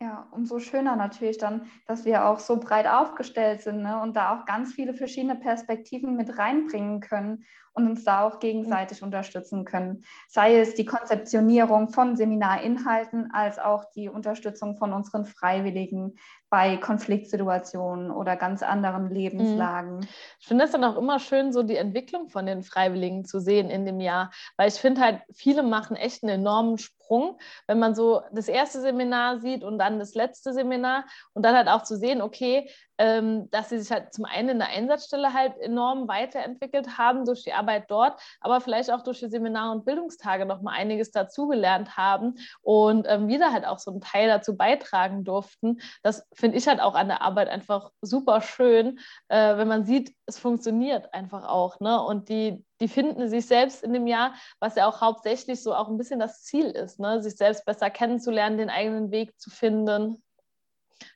Ja, 0.00 0.28
umso 0.30 0.60
schöner 0.60 0.94
natürlich 0.94 1.38
dann, 1.38 1.66
dass 1.86 2.04
wir 2.04 2.26
auch 2.26 2.38
so 2.38 2.60
breit 2.60 2.86
aufgestellt 2.86 3.62
sind 3.62 3.82
ne? 3.82 4.00
und 4.00 4.14
da 4.14 4.38
auch 4.38 4.46
ganz 4.46 4.72
viele 4.72 4.94
verschiedene 4.94 5.34
Perspektiven 5.34 6.14
mit 6.14 6.38
reinbringen 6.38 7.00
können 7.00 7.44
und 7.78 7.88
uns 7.88 8.04
da 8.04 8.26
auch 8.26 8.40
gegenseitig 8.40 9.00
mhm. 9.00 9.06
unterstützen 9.06 9.64
können. 9.64 10.04
Sei 10.28 10.58
es 10.58 10.74
die 10.74 10.84
Konzeptionierung 10.84 11.88
von 11.88 12.16
Seminarinhalten 12.16 13.30
als 13.32 13.58
auch 13.58 13.84
die 13.94 14.08
Unterstützung 14.08 14.76
von 14.76 14.92
unseren 14.92 15.24
Freiwilligen 15.24 16.16
bei 16.50 16.76
Konfliktsituationen 16.78 18.10
oder 18.10 18.36
ganz 18.36 18.62
anderen 18.62 19.04
mhm. 19.04 19.12
Lebenslagen. 19.12 20.08
Ich 20.40 20.46
finde 20.46 20.64
es 20.64 20.72
dann 20.72 20.84
auch 20.84 20.96
immer 20.96 21.20
schön, 21.20 21.52
so 21.52 21.62
die 21.62 21.76
Entwicklung 21.76 22.28
von 22.28 22.46
den 22.46 22.62
Freiwilligen 22.62 23.24
zu 23.24 23.38
sehen 23.38 23.70
in 23.70 23.84
dem 23.84 24.00
Jahr, 24.00 24.30
weil 24.56 24.68
ich 24.68 24.74
finde 24.74 25.00
halt, 25.02 25.20
viele 25.32 25.62
machen 25.62 25.96
echt 25.96 26.22
einen 26.22 26.40
enormen 26.40 26.78
Sprung, 26.78 27.38
wenn 27.66 27.78
man 27.78 27.94
so 27.94 28.22
das 28.32 28.48
erste 28.48 28.80
Seminar 28.80 29.38
sieht 29.40 29.62
und 29.62 29.78
dann 29.78 29.98
das 29.98 30.14
letzte 30.14 30.52
Seminar 30.52 31.04
und 31.34 31.44
dann 31.44 31.54
halt 31.54 31.68
auch 31.68 31.82
zu 31.82 31.96
sehen, 31.96 32.22
okay, 32.22 32.70
dass 32.98 33.68
sie 33.68 33.78
sich 33.78 33.90
halt 33.92 34.12
zum 34.12 34.24
einen 34.24 34.48
in 34.48 34.58
der 34.58 34.68
Einsatzstelle 34.68 35.32
halt 35.32 35.56
enorm 35.58 36.08
weiterentwickelt 36.08 36.98
haben 36.98 37.24
durch 37.24 37.44
die 37.44 37.52
Arbeit 37.52 37.90
dort, 37.90 38.20
aber 38.40 38.60
vielleicht 38.60 38.90
auch 38.90 39.02
durch 39.02 39.20
die 39.20 39.28
Seminare 39.28 39.70
und 39.72 39.84
Bildungstage 39.84 40.46
noch 40.46 40.62
mal 40.62 40.72
einiges 40.72 41.12
dazugelernt 41.12 41.96
haben 41.96 42.34
und 42.60 43.06
ähm, 43.08 43.28
wieder 43.28 43.52
halt 43.52 43.66
auch 43.66 43.78
so 43.78 43.92
einen 43.92 44.00
Teil 44.00 44.28
dazu 44.28 44.56
beitragen 44.56 45.24
durften. 45.24 45.80
Das 46.02 46.26
finde 46.32 46.58
ich 46.58 46.66
halt 46.66 46.80
auch 46.80 46.94
an 46.94 47.08
der 47.08 47.22
Arbeit 47.22 47.48
einfach 47.48 47.92
super 48.00 48.40
schön, 48.40 48.98
äh, 49.28 49.56
wenn 49.56 49.68
man 49.68 49.84
sieht, 49.84 50.14
es 50.26 50.38
funktioniert 50.38 51.14
einfach 51.14 51.48
auch. 51.48 51.80
Ne? 51.80 52.02
Und 52.02 52.28
die, 52.28 52.64
die 52.80 52.88
finden 52.88 53.28
sich 53.28 53.46
selbst 53.46 53.82
in 53.82 53.92
dem 53.92 54.06
Jahr, 54.06 54.34
was 54.60 54.74
ja 54.74 54.86
auch 54.88 55.00
hauptsächlich 55.00 55.62
so 55.62 55.74
auch 55.74 55.88
ein 55.88 55.98
bisschen 55.98 56.20
das 56.20 56.42
Ziel 56.42 56.66
ist, 56.66 56.98
ne? 56.98 57.22
sich 57.22 57.36
selbst 57.36 57.64
besser 57.64 57.90
kennenzulernen, 57.90 58.58
den 58.58 58.70
eigenen 58.70 59.10
Weg 59.10 59.38
zu 59.40 59.50
finden. 59.50 60.22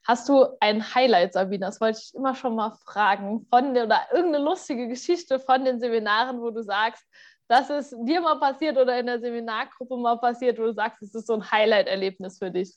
Hast 0.04 0.28
du 0.28 0.46
ein 0.60 0.94
Highlight, 0.94 1.32
Sabine? 1.32 1.66
Das 1.66 1.80
wollte 1.80 2.00
ich 2.02 2.14
immer 2.14 2.34
schon 2.34 2.54
mal 2.54 2.72
fragen. 2.84 3.46
Von 3.50 3.74
der, 3.74 3.84
oder 3.84 4.06
irgendeine 4.12 4.44
lustige 4.44 4.88
Geschichte 4.88 5.38
von 5.38 5.64
den 5.64 5.80
Seminaren, 5.80 6.40
wo 6.40 6.50
du 6.50 6.62
sagst, 6.62 7.04
das 7.48 7.70
ist 7.70 7.94
dir 8.04 8.20
mal 8.20 8.38
passiert 8.38 8.78
oder 8.78 8.98
in 8.98 9.06
der 9.06 9.20
Seminargruppe 9.20 9.96
mal 9.96 10.16
passiert, 10.16 10.58
wo 10.58 10.64
du 10.64 10.72
sagst, 10.72 11.02
es 11.02 11.14
ist 11.14 11.26
so 11.26 11.34
ein 11.34 11.50
Highlight-Erlebnis 11.50 12.38
für 12.38 12.50
dich? 12.50 12.74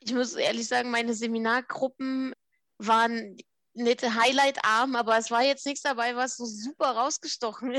Ich 0.00 0.14
muss 0.14 0.34
ehrlich 0.34 0.68
sagen, 0.68 0.90
meine 0.90 1.14
Seminargruppen 1.14 2.34
waren 2.78 3.36
nicht 3.72 4.02
highlightarm, 4.02 4.94
aber 4.96 5.18
es 5.18 5.30
war 5.30 5.42
jetzt 5.42 5.66
nichts 5.66 5.82
dabei, 5.82 6.14
was 6.14 6.36
so 6.36 6.44
super 6.44 6.90
rausgestochen 6.90 7.72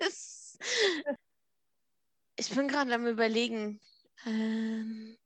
ist. 0.00 0.58
Ich 2.40 2.54
bin 2.54 2.68
gerade 2.68 2.94
am 2.94 3.04
Überlegen. 3.04 3.80
Ähm, 4.24 5.18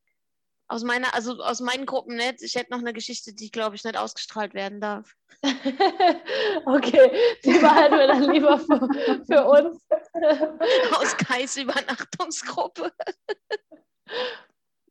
aus 0.73 0.85
meiner, 0.85 1.15
also 1.15 1.43
aus 1.43 1.61
meinen 1.61 1.85
Gruppen 1.85 2.17
nicht. 2.17 2.41
Ich 2.41 2.55
hätte 2.55 2.73
noch 2.73 2.79
eine 2.79 2.95
Geschichte, 2.95 3.35
die, 3.35 3.51
glaube 3.51 3.77
ich, 3.77 3.85
nicht 3.85 3.99
ausgestrahlt 3.99 4.55
werden 4.55 4.81
darf. 4.81 5.15
okay, 6.65 7.13
die 7.45 7.59
behalten 7.59 7.99
wir 7.99 8.07
dann 8.07 8.33
lieber 8.33 8.59
für, 8.59 8.89
für 9.27 9.45
uns. 9.45 9.87
Aus 10.99 11.17
Kais 11.19 11.57
Übernachtungsgruppe. 11.59 12.91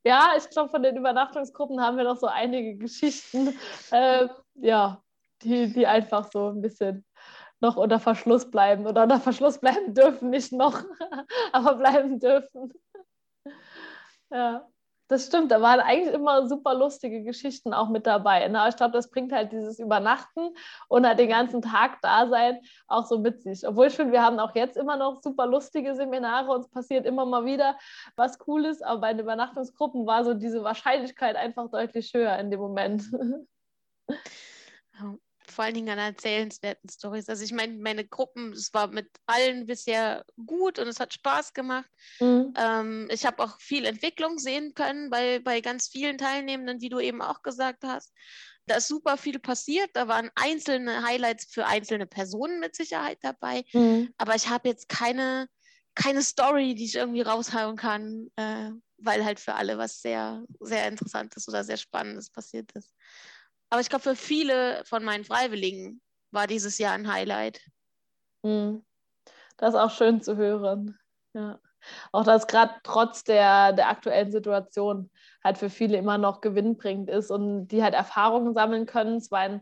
ja, 0.03 0.33
ich 0.37 0.47
glaube, 0.51 0.69
von 0.69 0.83
den 0.83 0.97
Übernachtungsgruppen 0.97 1.81
haben 1.81 1.97
wir 1.97 2.03
noch 2.03 2.17
so 2.17 2.27
einige 2.27 2.75
Geschichten, 2.75 3.57
ähm, 3.91 4.29
ja, 4.55 5.01
die, 5.41 5.73
die 5.73 5.87
einfach 5.87 6.29
so 6.31 6.49
ein 6.49 6.61
bisschen 6.61 7.05
noch 7.59 7.75
unter 7.77 7.99
Verschluss 7.99 8.51
bleiben 8.51 8.85
oder 8.85 9.03
unter 9.03 9.19
Verschluss 9.19 9.59
bleiben 9.59 9.95
dürfen, 9.95 10.29
nicht 10.29 10.51
noch, 10.51 10.83
aber 11.51 11.75
bleiben 11.75 12.19
dürfen. 12.19 12.71
Ja. 14.29 14.70
Das 15.11 15.25
stimmt, 15.25 15.51
da 15.51 15.61
waren 15.61 15.81
eigentlich 15.81 16.13
immer 16.13 16.47
super 16.47 16.73
lustige 16.73 17.21
Geschichten 17.21 17.73
auch 17.73 17.89
mit 17.89 18.07
dabei. 18.07 18.47
Ne? 18.47 18.65
Ich 18.69 18.77
glaube, 18.77 18.93
das 18.93 19.11
bringt 19.11 19.33
halt 19.33 19.51
dieses 19.51 19.77
Übernachten 19.77 20.55
und 20.87 21.05
halt 21.05 21.19
den 21.19 21.27
ganzen 21.27 21.61
Tag 21.61 21.97
da 22.01 22.29
sein 22.29 22.61
auch 22.87 23.05
so 23.05 23.19
mit 23.19 23.41
sich. 23.41 23.67
Obwohl 23.67 23.87
ich 23.87 23.93
finde, 23.93 24.13
wir 24.13 24.21
haben 24.23 24.39
auch 24.39 24.55
jetzt 24.55 24.77
immer 24.77 24.95
noch 24.95 25.21
super 25.21 25.47
lustige 25.47 25.95
Seminare, 25.95 26.49
uns 26.53 26.69
passiert 26.69 27.05
immer 27.05 27.25
mal 27.25 27.43
wieder 27.43 27.77
was 28.15 28.39
Cooles, 28.39 28.81
aber 28.81 29.01
bei 29.01 29.11
den 29.11 29.19
Übernachtungsgruppen 29.19 30.07
war 30.07 30.23
so 30.23 30.33
diese 30.33 30.63
Wahrscheinlichkeit 30.63 31.35
einfach 31.35 31.69
deutlich 31.69 32.13
höher 32.13 32.37
in 32.37 32.49
dem 32.49 32.61
Moment. 32.61 33.03
vor 35.51 35.65
allen 35.65 35.73
Dingen 35.73 35.89
an 35.89 35.99
erzählenswerten 35.99 36.89
Stories. 36.89 37.29
Also 37.29 37.43
ich 37.43 37.51
meine, 37.51 37.73
meine 37.73 38.05
Gruppen, 38.05 38.53
es 38.53 38.73
war 38.73 38.87
mit 38.87 39.09
allen 39.25 39.65
bisher 39.65 40.25
gut 40.45 40.79
und 40.79 40.87
es 40.87 40.99
hat 40.99 41.13
Spaß 41.13 41.53
gemacht. 41.53 41.89
Mhm. 42.19 42.53
Ähm, 42.57 43.07
ich 43.11 43.25
habe 43.25 43.43
auch 43.43 43.59
viel 43.59 43.85
Entwicklung 43.85 44.39
sehen 44.39 44.73
können 44.73 45.09
bei, 45.09 45.39
bei 45.39 45.61
ganz 45.61 45.87
vielen 45.87 46.17
Teilnehmenden, 46.17 46.81
wie 46.81 46.89
du 46.89 46.99
eben 46.99 47.21
auch 47.21 47.41
gesagt 47.41 47.83
hast. 47.83 48.11
Da 48.67 48.77
ist 48.77 48.87
super 48.87 49.17
viel 49.17 49.39
passiert. 49.39 49.89
Da 49.93 50.07
waren 50.07 50.29
einzelne 50.35 51.03
Highlights 51.03 51.45
für 51.45 51.65
einzelne 51.65 52.07
Personen 52.07 52.59
mit 52.59 52.75
Sicherheit 52.75 53.19
dabei. 53.21 53.63
Mhm. 53.73 54.13
Aber 54.17 54.35
ich 54.35 54.49
habe 54.49 54.69
jetzt 54.69 54.87
keine, 54.87 55.47
keine 55.95 56.21
Story, 56.21 56.75
die 56.75 56.85
ich 56.85 56.95
irgendwie 56.95 57.21
raushauen 57.21 57.75
kann, 57.75 58.31
äh, 58.35 58.71
weil 58.97 59.25
halt 59.25 59.39
für 59.39 59.55
alle 59.55 59.77
was 59.77 60.01
sehr, 60.01 60.43
sehr 60.59 60.87
Interessantes 60.87 61.47
oder 61.47 61.63
sehr 61.63 61.77
Spannendes 61.77 62.29
passiert 62.29 62.71
ist. 62.73 62.93
Aber 63.71 63.81
ich 63.81 63.89
glaube, 63.89 64.03
für 64.03 64.15
viele 64.15 64.83
von 64.85 65.03
meinen 65.03 65.23
Freiwilligen 65.23 66.01
war 66.31 66.45
dieses 66.45 66.77
Jahr 66.77 66.93
ein 66.93 67.11
Highlight. 67.11 67.61
Mhm. 68.43 68.83
Das 69.57 69.73
ist 69.73 69.79
auch 69.79 69.91
schön 69.91 70.21
zu 70.21 70.35
hören. 70.35 70.99
Ja. 71.33 71.59
Auch 72.11 72.23
dass 72.25 72.47
gerade 72.47 72.73
trotz 72.83 73.23
der, 73.23 73.73
der 73.73 73.89
aktuellen 73.89 74.31
Situation 74.31 75.09
halt 75.43 75.57
für 75.57 75.69
viele 75.69 75.97
immer 75.97 76.17
noch 76.17 76.41
gewinnbringend 76.41 77.09
ist 77.09 77.31
und 77.31 77.69
die 77.69 77.81
halt 77.81 77.93
Erfahrungen 77.93 78.53
sammeln 78.53 78.85
können, 78.85 79.21
zwar 79.21 79.45
in 79.45 79.61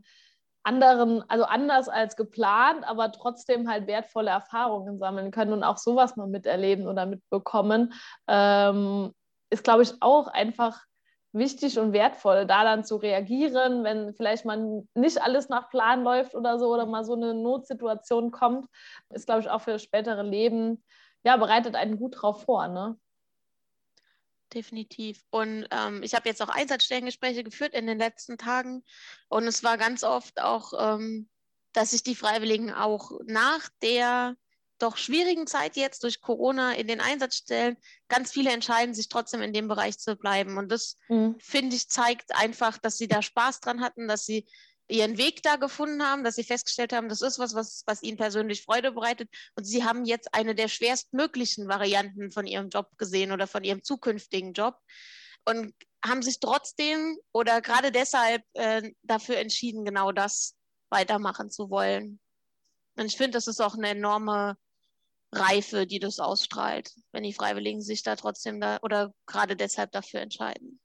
anderen, 0.64 1.24
also 1.30 1.46
anders 1.46 1.88
als 1.88 2.16
geplant, 2.16 2.88
aber 2.88 3.12
trotzdem 3.12 3.70
halt 3.70 3.88
wertvolle 3.88 4.32
Erfahrungen 4.32 4.98
sammeln 4.98 5.32
können 5.32 5.54
und 5.54 5.64
auch 5.64 5.78
sowas 5.78 6.16
mal 6.16 6.28
miterleben 6.28 6.88
oder 6.88 7.06
mitbekommen, 7.06 7.94
ähm, 8.28 9.14
ist, 9.52 9.64
glaube 9.64 9.84
ich, 9.84 9.94
auch 10.02 10.28
einfach 10.28 10.82
wichtig 11.32 11.78
und 11.78 11.94
wertvoll, 11.94 12.46
da 12.46 12.64
dann 12.64 12.84
zu 12.84 12.96
reagieren, 12.98 13.84
wenn 13.84 14.14
vielleicht 14.14 14.46
mal 14.46 14.84
nicht 14.96 15.22
alles 15.22 15.50
nach 15.50 15.70
Plan 15.70 16.04
läuft 16.04 16.34
oder 16.36 16.58
so 16.58 16.74
oder 16.74 16.86
mal 16.86 17.04
so 17.06 17.14
eine 17.14 17.34
Notsituation 17.34 18.32
kommt, 18.32 18.68
ist, 19.10 19.26
glaube 19.28 19.42
ich, 19.42 19.50
auch 19.50 19.62
für 19.62 19.72
das 19.72 19.84
spätere 19.84 20.24
Leben, 20.24 20.84
ja, 21.24 21.38
bereitet 21.38 21.76
einen 21.76 21.98
gut 21.98 22.22
drauf 22.22 22.44
vor, 22.44 22.68
ne? 22.68 22.98
Definitiv. 24.54 25.24
Und 25.30 25.68
ähm, 25.70 26.02
ich 26.02 26.16
habe 26.16 26.28
jetzt 26.28 26.42
auch 26.42 26.50
Einsatzstellengespräche 26.50 27.44
geführt 27.44 27.76
in 27.76 27.86
den 27.86 28.00
letzten 28.00 28.40
Tagen 28.40 28.84
und 29.28 29.44
es 29.44 29.64
war 29.64 29.78
ganz 29.78 30.04
oft 30.04 30.42
auch, 30.42 30.74
ähm, 30.78 31.30
dass 31.74 31.92
sich 31.92 32.02
die 32.02 32.16
Freiwilligen 32.16 32.74
auch 32.74 33.12
nach 33.26 33.70
der 33.84 34.36
doch 34.80 34.98
schwierigen 34.98 35.48
Zeit 35.48 35.76
jetzt 35.76 36.04
durch 36.04 36.22
Corona 36.22 36.74
in 36.74 36.88
den 36.88 37.02
Einsatzstellen, 37.02 37.78
ganz 38.08 38.32
viele 38.32 38.52
entscheiden 38.52 38.94
sich 38.94 39.10
trotzdem 39.10 39.42
in 39.42 39.54
dem 39.54 39.68
Bereich 39.68 40.00
zu 40.00 40.16
bleiben. 40.16 40.58
Und 40.58 40.72
das, 40.72 40.98
mhm. 41.08 41.36
finde 41.40 41.76
ich, 41.76 41.90
zeigt 41.90 42.36
einfach, 42.36 42.78
dass 42.78 42.98
sie 42.98 43.08
da 43.08 43.22
Spaß 43.22 43.60
dran 43.60 43.82
hatten, 43.82 44.08
dass 44.08 44.26
sie 44.26 44.48
ihren 44.90 45.18
Weg 45.18 45.44
da 45.44 45.56
gefunden 45.56 46.04
haben, 46.04 46.24
dass 46.24 46.36
sie 46.36 46.44
festgestellt 46.44 46.94
haben, 46.94 47.10
das 47.10 47.22
ist 47.22 47.38
was, 47.38 47.54
was, 47.54 47.84
was 47.86 48.02
ihnen 48.02 48.18
persönlich 48.18 48.64
Freude 48.64 48.92
bereitet. 48.92 49.30
Und 49.56 49.64
sie 49.64 49.84
haben 49.84 50.04
jetzt 50.04 50.34
eine 50.34 50.56
der 50.56 50.68
schwerstmöglichen 50.68 51.68
Varianten 51.68 52.32
von 52.32 52.48
ihrem 52.48 52.70
Job 52.70 52.90
gesehen 52.98 53.32
oder 53.32 53.46
von 53.46 53.64
ihrem 53.64 53.84
zukünftigen 53.84 54.54
Job 54.54 54.80
und 55.46 55.74
haben 56.04 56.24
sich 56.24 56.40
trotzdem 56.40 57.18
oder 57.32 57.62
gerade 57.62 57.92
deshalb 57.92 58.44
äh, 58.54 58.92
dafür 59.04 59.38
entschieden, 59.38 59.86
genau 59.86 60.12
das 60.12 60.56
weitermachen 60.90 61.52
zu 61.52 61.70
wollen. 61.70 62.20
Und 62.96 63.06
ich 63.06 63.18
finde, 63.18 63.32
das 63.32 63.48
ist 63.48 63.62
auch 63.62 63.76
eine 63.76 63.90
enorme 63.90 64.58
Reife, 65.32 65.86
die 65.86 66.00
das 66.00 66.20
ausstrahlt, 66.20 66.92
wenn 67.12 67.24
die 67.24 67.34
Freiwilligen 67.34 67.82
sich 67.82 68.04
da 68.04 68.16
trotzdem 68.16 68.60
da 68.60 68.80
oder 68.82 69.14
gerade 69.26 69.56
deshalb 69.56 69.92
dafür 69.92 70.22
entscheiden. 70.22 70.80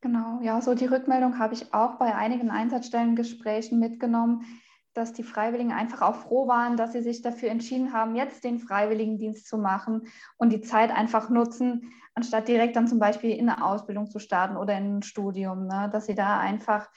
Genau, 0.00 0.40
ja, 0.42 0.60
so 0.60 0.74
die 0.74 0.86
Rückmeldung 0.86 1.40
habe 1.40 1.54
ich 1.54 1.74
auch 1.74 1.98
bei 1.98 2.14
einigen 2.14 2.50
Einsatzstellengesprächen 2.50 3.80
mitgenommen, 3.80 4.44
dass 4.94 5.12
die 5.12 5.24
Freiwilligen 5.24 5.72
einfach 5.72 6.02
auch 6.02 6.14
froh 6.14 6.46
waren, 6.46 6.76
dass 6.76 6.92
sie 6.92 7.02
sich 7.02 7.22
dafür 7.22 7.50
entschieden 7.50 7.92
haben, 7.92 8.14
jetzt 8.14 8.44
den 8.44 8.58
Freiwilligendienst 8.58 9.46
zu 9.46 9.58
machen 9.58 10.08
und 10.36 10.52
die 10.52 10.60
Zeit 10.60 10.90
einfach 10.90 11.30
nutzen, 11.30 11.92
anstatt 12.14 12.48
direkt 12.48 12.76
dann 12.76 12.88
zum 12.88 12.98
Beispiel 12.98 13.30
in 13.30 13.48
eine 13.48 13.64
Ausbildung 13.64 14.10
zu 14.10 14.18
starten 14.18 14.56
oder 14.56 14.76
in 14.76 14.98
ein 14.98 15.02
Studium, 15.02 15.66
ne? 15.66 15.88
dass 15.92 16.06
sie 16.06 16.14
da 16.14 16.38
einfach 16.38 16.88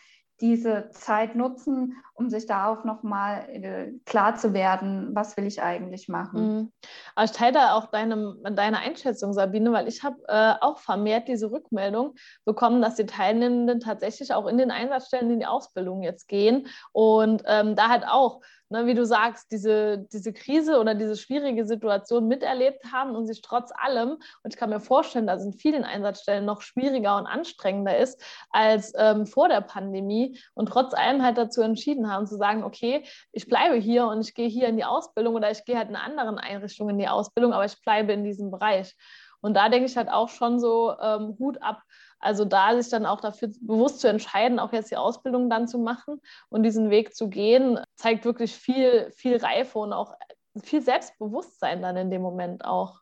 diese 0.41 0.89
Zeit 0.91 1.35
nutzen, 1.35 1.95
um 2.13 2.29
sich 2.29 2.45
da 2.45 2.67
auch 2.67 2.83
nochmal 2.83 3.47
äh, 3.49 3.91
klar 4.05 4.35
zu 4.35 4.53
werden, 4.53 5.09
was 5.13 5.37
will 5.37 5.45
ich 5.45 5.61
eigentlich 5.61 6.09
machen. 6.09 6.41
Mhm. 6.41 6.71
Aber 7.15 7.25
ich 7.25 7.31
teile 7.31 7.53
da 7.53 7.73
auch 7.73 7.87
deine, 7.87 8.35
deine 8.51 8.79
Einschätzung, 8.79 9.33
Sabine, 9.33 9.71
weil 9.71 9.87
ich 9.87 10.03
habe 10.03 10.17
äh, 10.27 10.53
auch 10.59 10.79
vermehrt 10.79 11.27
diese 11.27 11.51
Rückmeldung 11.51 12.15
bekommen, 12.43 12.81
dass 12.81 12.95
die 12.95 13.05
Teilnehmenden 13.05 13.79
tatsächlich 13.79 14.33
auch 14.33 14.47
in 14.47 14.57
den 14.57 14.71
Einsatzstellen 14.71 15.31
in 15.31 15.39
die 15.39 15.45
Ausbildung 15.45 16.01
jetzt 16.01 16.27
gehen 16.27 16.67
und 16.91 17.43
ähm, 17.45 17.75
da 17.75 17.89
halt 17.89 18.05
auch 18.07 18.41
ne, 18.71 18.87
wie 18.87 18.93
du 18.93 19.05
sagst, 19.05 19.51
diese, 19.51 20.07
diese 20.11 20.33
Krise 20.33 20.79
oder 20.79 20.95
diese 20.95 21.15
schwierige 21.15 21.65
Situation 21.65 22.27
miterlebt 22.27 22.91
haben 22.91 23.15
und 23.15 23.27
sich 23.27 23.41
trotz 23.41 23.71
allem, 23.75 24.11
und 24.43 24.53
ich 24.53 24.57
kann 24.57 24.69
mir 24.69 24.79
vorstellen, 24.79 25.27
dass 25.27 25.41
es 25.41 25.47
in 25.47 25.53
vielen 25.53 25.83
Einsatzstellen 25.83 26.45
noch 26.45 26.61
schwieriger 26.61 27.17
und 27.17 27.27
anstrengender 27.27 27.97
ist 27.97 28.23
als 28.49 28.93
ähm, 28.97 29.27
vor 29.27 29.49
der 29.49 29.61
Pandemie 29.61 30.39
und 30.53 30.67
trotz 30.67 30.93
allem 30.93 31.21
halt 31.21 31.37
dazu 31.37 31.61
entschieden 31.61 32.11
haben 32.11 32.25
zu 32.25 32.37
sagen, 32.37 32.63
okay, 32.63 33.03
ich 33.31 33.47
bleibe 33.47 33.75
hier 33.75 34.07
und 34.07 34.21
ich 34.21 34.33
gehe 34.33 34.47
hier 34.47 34.67
in 34.67 34.77
die 34.77 34.85
Ausbildung 34.85 35.35
oder 35.35 35.51
ich 35.51 35.65
gehe 35.65 35.77
halt 35.77 35.89
in 35.89 35.95
anderen 35.95 36.37
Einrichtungen 36.39 36.95
in 36.95 36.99
die 36.99 37.07
Ausbildung, 37.09 37.53
aber 37.53 37.65
ich 37.65 37.79
bleibe 37.81 38.13
in 38.13 38.23
diesem 38.23 38.51
Bereich. 38.51 38.95
Und 39.41 39.55
da 39.55 39.69
denke 39.69 39.87
ich 39.87 39.97
halt 39.97 40.09
auch 40.09 40.29
schon 40.29 40.59
so 40.59 40.93
ähm, 41.01 41.35
Hut 41.39 41.61
ab 41.61 41.81
Also 42.19 42.45
da 42.45 42.79
sich 42.79 42.91
dann 42.91 43.07
auch 43.07 43.19
dafür 43.21 43.49
bewusst 43.61 43.99
zu 43.99 44.07
entscheiden, 44.07 44.59
auch 44.59 44.71
jetzt 44.71 44.91
die 44.91 44.97
Ausbildung 44.97 45.49
dann 45.49 45.67
zu 45.67 45.79
machen 45.79 46.21
und 46.49 46.61
diesen 46.63 46.91
Weg 46.91 47.15
zu 47.15 47.27
gehen, 47.27 47.79
zeigt 48.01 48.25
wirklich 48.25 48.55
viel, 48.55 49.11
viel 49.11 49.37
Reife 49.37 49.77
und 49.77 49.93
auch 49.93 50.15
viel 50.63 50.81
Selbstbewusstsein 50.81 51.81
dann 51.81 51.95
in 51.95 52.09
dem 52.09 52.21
Moment 52.21 52.65
auch. 52.65 52.99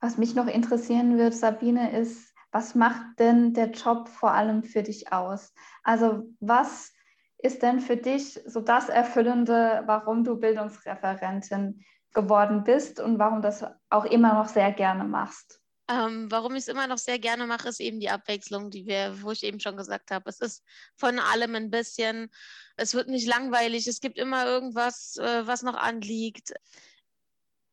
Was 0.00 0.18
mich 0.18 0.34
noch 0.34 0.46
interessieren 0.46 1.16
wird, 1.16 1.34
Sabine, 1.34 1.98
ist, 1.98 2.34
was 2.52 2.74
macht 2.74 3.18
denn 3.18 3.54
der 3.54 3.70
Job 3.70 4.08
vor 4.08 4.32
allem 4.32 4.62
für 4.62 4.82
dich 4.82 5.12
aus? 5.12 5.52
Also 5.82 6.24
was 6.40 6.92
ist 7.38 7.62
denn 7.62 7.80
für 7.80 7.96
dich 7.96 8.38
so 8.46 8.60
das 8.60 8.88
Erfüllende, 8.88 9.82
warum 9.86 10.24
du 10.24 10.36
Bildungsreferentin 10.36 11.82
geworden 12.12 12.64
bist 12.64 13.00
und 13.00 13.18
warum 13.18 13.40
das 13.40 13.64
auch 13.88 14.04
immer 14.04 14.34
noch 14.34 14.48
sehr 14.48 14.72
gerne 14.72 15.04
machst? 15.04 15.62
Ähm, 15.88 16.30
warum 16.30 16.56
ich 16.56 16.62
es 16.62 16.68
immer 16.68 16.88
noch 16.88 16.98
sehr 16.98 17.18
gerne 17.18 17.46
mache, 17.46 17.68
ist 17.68 17.80
eben 17.80 18.00
die 18.00 18.10
Abwechslung, 18.10 18.70
die 18.70 18.86
wir, 18.86 19.22
wo 19.22 19.30
ich 19.30 19.44
eben 19.44 19.60
schon 19.60 19.76
gesagt 19.76 20.10
habe. 20.10 20.28
Es 20.28 20.40
ist 20.40 20.64
von 20.96 21.20
allem 21.20 21.54
ein 21.54 21.70
bisschen. 21.70 22.30
Es 22.76 22.94
wird 22.94 23.08
nicht 23.08 23.28
langweilig. 23.28 23.86
Es 23.86 24.00
gibt 24.00 24.18
immer 24.18 24.46
irgendwas, 24.46 25.16
äh, 25.16 25.46
was 25.46 25.62
noch 25.62 25.76
anliegt. 25.76 26.52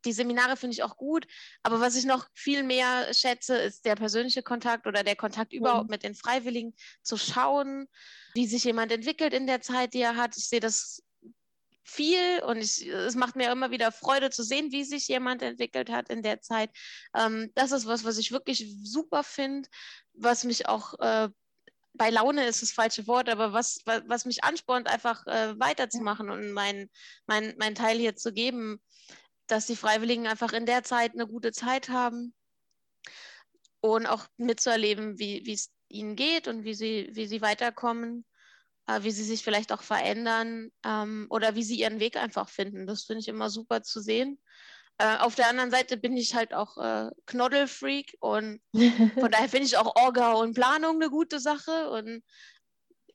Die 0.05 0.13
Seminare 0.13 0.57
finde 0.57 0.75
ich 0.75 0.83
auch 0.83 0.97
gut, 0.97 1.25
aber 1.63 1.79
was 1.79 1.95
ich 1.95 2.05
noch 2.05 2.27
viel 2.33 2.63
mehr 2.63 3.13
schätze, 3.13 3.55
ist 3.55 3.85
der 3.85 3.95
persönliche 3.95 4.43
Kontakt 4.43 4.85
oder 4.85 5.03
der 5.03 5.15
Kontakt 5.15 5.53
überhaupt 5.53 5.85
mhm. 5.85 5.91
mit 5.91 6.03
den 6.03 6.13
Freiwilligen, 6.13 6.75
zu 7.03 7.17
schauen, 7.17 7.87
wie 8.33 8.45
sich 8.45 8.65
jemand 8.65 8.91
entwickelt 8.91 9.33
in 9.33 9.47
der 9.47 9.61
Zeit, 9.61 9.93
die 9.93 10.01
er 10.01 10.17
hat. 10.17 10.35
Ich 10.35 10.49
sehe 10.49 10.59
das 10.59 11.01
viel 11.83 12.41
und 12.43 12.57
ich, 12.57 12.87
es 12.87 13.15
macht 13.15 13.35
mir 13.35 13.51
immer 13.51 13.71
wieder 13.71 13.91
Freude 13.91 14.29
zu 14.29 14.43
sehen, 14.43 14.71
wie 14.71 14.83
sich 14.83 15.07
jemand 15.07 15.41
entwickelt 15.41 15.89
hat 15.89 16.09
in 16.09 16.23
der 16.23 16.41
Zeit. 16.41 16.69
Ähm, 17.15 17.51
das 17.55 17.71
ist 17.71 17.85
was, 17.85 18.03
was 18.03 18.17
ich 18.17 18.31
wirklich 18.31 18.65
super 18.83 19.23
finde, 19.23 19.69
was 20.13 20.43
mich 20.43 20.67
auch 20.67 20.97
äh, 20.99 21.29
bei 21.93 22.09
Laune 22.09 22.45
ist 22.45 22.61
das 22.61 22.71
falsche 22.71 23.05
Wort, 23.05 23.29
aber 23.29 23.53
was, 23.53 23.81
was, 23.85 24.01
was 24.07 24.25
mich 24.25 24.43
anspornt, 24.43 24.87
einfach 24.87 25.27
äh, 25.27 25.59
weiterzumachen 25.59 26.29
und 26.29 26.51
meinen 26.51 26.89
mein, 27.27 27.53
mein 27.59 27.75
Teil 27.75 27.97
hier 27.97 28.15
zu 28.15 28.33
geben, 28.33 28.81
dass 29.47 29.67
die 29.67 29.75
Freiwilligen 29.75 30.25
einfach 30.25 30.53
in 30.53 30.65
der 30.65 30.83
Zeit 30.83 31.13
eine 31.13 31.27
gute 31.27 31.51
Zeit 31.51 31.89
haben 31.89 32.33
und 33.81 34.07
auch 34.07 34.25
mitzuerleben, 34.37 35.19
wie 35.19 35.51
es 35.51 35.69
ihnen 35.89 36.15
geht 36.15 36.47
und 36.47 36.63
wie 36.63 36.73
sie, 36.73 37.09
wie 37.13 37.27
sie 37.27 37.41
weiterkommen 37.41 38.25
wie 39.01 39.11
sie 39.11 39.23
sich 39.23 39.43
vielleicht 39.43 39.71
auch 39.71 39.81
verändern 39.81 40.69
ähm, 40.85 41.27
oder 41.29 41.55
wie 41.55 41.63
sie 41.63 41.79
ihren 41.79 41.99
Weg 41.99 42.17
einfach 42.17 42.49
finden. 42.49 42.85
Das 42.85 43.03
finde 43.03 43.21
ich 43.21 43.27
immer 43.27 43.49
super 43.49 43.81
zu 43.83 44.01
sehen. 44.01 44.39
Äh, 44.97 45.17
auf 45.17 45.35
der 45.35 45.47
anderen 45.47 45.71
Seite 45.71 45.97
bin 45.97 46.15
ich 46.15 46.35
halt 46.35 46.53
auch 46.53 46.77
äh, 46.77 47.09
Knoddelfreak 47.25 48.17
und 48.19 48.61
von 48.71 48.73
daher 49.31 49.49
finde 49.49 49.65
ich 49.65 49.77
auch 49.77 49.95
Orga 49.95 50.33
und 50.33 50.53
Planung 50.53 51.01
eine 51.01 51.09
gute 51.09 51.39
Sache 51.39 51.89
und 51.89 52.23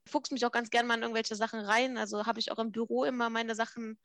fuchs 0.06 0.30
mich 0.30 0.44
auch 0.44 0.50
ganz 0.50 0.70
gerne 0.70 0.88
mal 0.88 0.96
in 0.96 1.02
irgendwelche 1.02 1.37
Sachen 1.37 1.60
rein. 1.60 1.96
Also 1.96 2.26
habe 2.26 2.40
ich 2.40 2.50
auch 2.50 2.58
im 2.58 2.72
Büro 2.72 3.04
immer 3.04 3.30
meine 3.30 3.54
Sachen, 3.54 3.98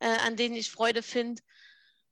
äh, 0.00 0.16
an 0.26 0.36
denen 0.36 0.56
ich 0.56 0.70
Freude 0.70 1.02
finde. 1.02 1.42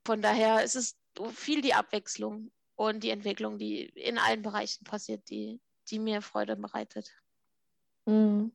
Von 0.04 0.23
daher 0.23 0.62
ist 0.62 0.76
es 0.76 0.97
viel 1.35 1.61
die 1.61 1.75
Abwechslung 1.75 2.52
und 2.76 3.02
die 3.02 3.11
Entwicklung, 3.11 3.59
die 3.59 3.87
in 3.87 4.19
allen 4.19 4.42
Bereichen 4.42 4.85
passiert, 4.85 5.28
die, 5.28 5.61
die 5.88 5.99
mir 5.99 6.23
Freude 6.23 6.57
bereitet. 6.57 7.11
Mhm. 8.07 8.52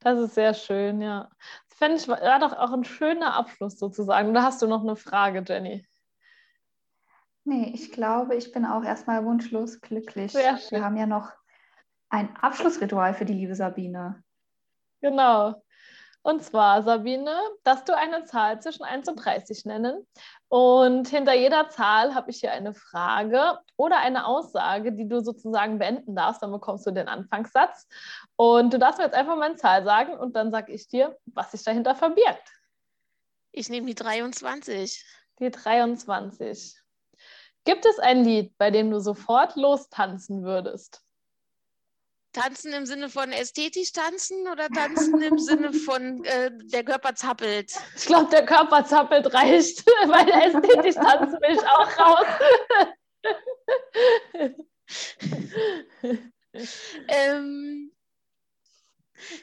Das 0.00 0.18
ist 0.18 0.34
sehr 0.34 0.54
schön, 0.54 1.00
ja. 1.00 1.30
Das 1.68 1.78
fände 1.78 1.96
ich 1.96 2.08
war 2.08 2.38
doch 2.38 2.52
auch 2.52 2.72
ein 2.72 2.84
schöner 2.84 3.34
Abschluss 3.34 3.78
sozusagen. 3.78 4.30
Oder 4.30 4.42
hast 4.42 4.62
du 4.62 4.66
noch 4.66 4.82
eine 4.82 4.96
Frage, 4.96 5.44
Jenny? 5.46 5.86
Nee, 7.44 7.72
ich 7.74 7.90
glaube, 7.90 8.36
ich 8.36 8.52
bin 8.52 8.64
auch 8.64 8.84
erstmal 8.84 9.24
wunschlos 9.24 9.80
glücklich. 9.80 10.32
Sehr 10.32 10.58
schön. 10.58 10.78
Wir 10.78 10.84
haben 10.84 10.96
ja 10.96 11.06
noch 11.06 11.32
ein 12.08 12.36
Abschlussritual 12.36 13.14
für 13.14 13.24
die 13.24 13.32
liebe 13.32 13.54
Sabine. 13.54 14.22
Genau. 15.00 15.62
Und 16.22 16.42
zwar, 16.44 16.82
Sabine, 16.84 17.36
dass 17.64 17.84
du 17.84 17.96
eine 17.96 18.24
Zahl 18.24 18.60
zwischen 18.62 18.84
1 18.84 19.08
und 19.08 19.16
30 19.16 19.64
nennen. 19.64 20.06
Und 20.48 21.08
hinter 21.08 21.34
jeder 21.34 21.68
Zahl 21.68 22.14
habe 22.14 22.30
ich 22.30 22.38
hier 22.38 22.52
eine 22.52 22.74
Frage 22.74 23.58
oder 23.76 23.98
eine 23.98 24.26
Aussage, 24.26 24.92
die 24.92 25.08
du 25.08 25.20
sozusagen 25.20 25.78
beenden 25.78 26.14
darfst. 26.14 26.42
Dann 26.42 26.52
bekommst 26.52 26.86
du 26.86 26.92
den 26.92 27.08
Anfangssatz. 27.08 27.88
Und 28.36 28.72
du 28.72 28.78
darfst 28.78 28.98
mir 28.98 29.06
jetzt 29.06 29.16
einfach 29.16 29.36
mal 29.36 29.46
eine 29.46 29.56
Zahl 29.56 29.82
sagen 29.84 30.16
und 30.16 30.36
dann 30.36 30.52
sage 30.52 30.72
ich 30.72 30.86
dir, 30.86 31.18
was 31.26 31.50
sich 31.50 31.64
dahinter 31.64 31.96
verbirgt. 31.96 32.52
Ich 33.50 33.68
nehme 33.68 33.86
die 33.86 33.94
23. 33.96 35.04
Die 35.40 35.50
23. 35.50 36.80
Gibt 37.64 37.84
es 37.84 37.98
ein 37.98 38.24
Lied, 38.24 38.56
bei 38.58 38.70
dem 38.70 38.90
du 38.90 39.00
sofort 39.00 39.56
lostanzen 39.56 40.44
würdest? 40.44 41.02
Tanzen 42.32 42.72
im 42.72 42.86
Sinne 42.86 43.10
von 43.10 43.30
ästhetisch 43.30 43.92
tanzen 43.92 44.48
oder 44.48 44.68
tanzen 44.68 45.20
im 45.20 45.38
Sinne 45.38 45.72
von 45.72 46.24
äh, 46.24 46.50
der 46.52 46.84
Körper 46.84 47.14
zappelt? 47.14 47.72
Ich 47.96 48.06
glaube, 48.06 48.30
der 48.30 48.46
Körper 48.46 48.84
zappelt 48.84 49.32
reicht, 49.34 49.86
weil 50.06 50.28
ästhetisch 50.28 50.94
tanzen 50.94 51.38
will 51.40 51.54
ich 51.54 51.62
auch 51.62 51.98
raus. 51.98 52.26
ähm, 57.08 57.92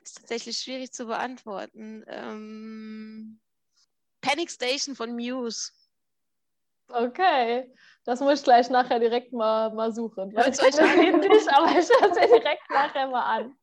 ist 0.03 0.17
tatsächlich 0.17 0.57
schwierig 0.57 0.91
zu 0.91 1.05
beantworten. 1.05 2.03
Ähm, 2.07 3.39
Panic 4.21 4.51
Station 4.51 4.95
von 4.95 5.13
Muse. 5.15 5.71
Okay. 6.87 7.71
Das 8.05 8.19
muss 8.21 8.39
ich 8.39 8.43
gleich 8.43 8.69
nachher 8.69 8.99
direkt 8.99 9.33
mal, 9.33 9.73
mal 9.73 9.91
suchen. 9.93 10.33
Weil 10.35 10.49
ich 10.49 10.57
das 10.57 10.79
nicht, 10.79 10.79
aber 11.53 11.67
ich 11.67 11.87
schaue 11.87 12.09
es 12.09 12.15
mir 12.15 12.39
direkt 12.39 12.69
nachher 12.69 13.07
mal 13.07 13.37
an. 13.37 13.57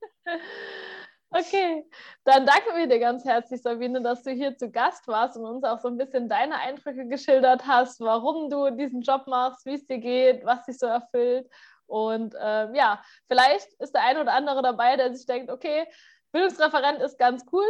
Okay, 1.31 1.85
dann 2.25 2.46
danken 2.46 2.77
wir 2.77 2.87
dir 2.87 3.01
ganz 3.01 3.25
herzlich, 3.25 3.61
Sabine, 3.61 4.01
dass 4.01 4.22
du 4.22 4.31
hier 4.31 4.57
zu 4.57 4.70
Gast 4.70 5.09
warst 5.09 5.37
und 5.37 5.44
uns 5.44 5.64
auch 5.64 5.81
so 5.81 5.88
ein 5.88 5.99
bisschen 5.99 6.29
deine 6.29 6.59
Eindrücke 6.61 7.09
geschildert 7.09 7.66
hast, 7.66 8.01
warum 8.01 8.49
du 8.49 8.70
diesen 8.70 9.03
Job 9.03 9.27
machst, 9.27 9.66
wie 9.66 9.75
es 9.75 9.87
dir 9.87 9.99
geht, 9.99 10.44
was 10.44 10.64
dich 10.64 10.79
so 10.79 10.87
erfüllt. 10.87 11.51
Und 11.87 12.35
ähm, 12.40 12.75
ja, 12.75 13.03
vielleicht 13.29 13.72
ist 13.81 13.94
der 13.94 14.05
eine 14.05 14.20
oder 14.20 14.33
andere 14.35 14.62
dabei, 14.62 14.96
der 14.96 15.14
sich 15.14 15.27
denkt, 15.27 15.51
okay, 15.51 15.87
Bildungsreferent 16.33 17.01
ist 17.03 17.18
ganz 17.18 17.44
cool, 17.53 17.66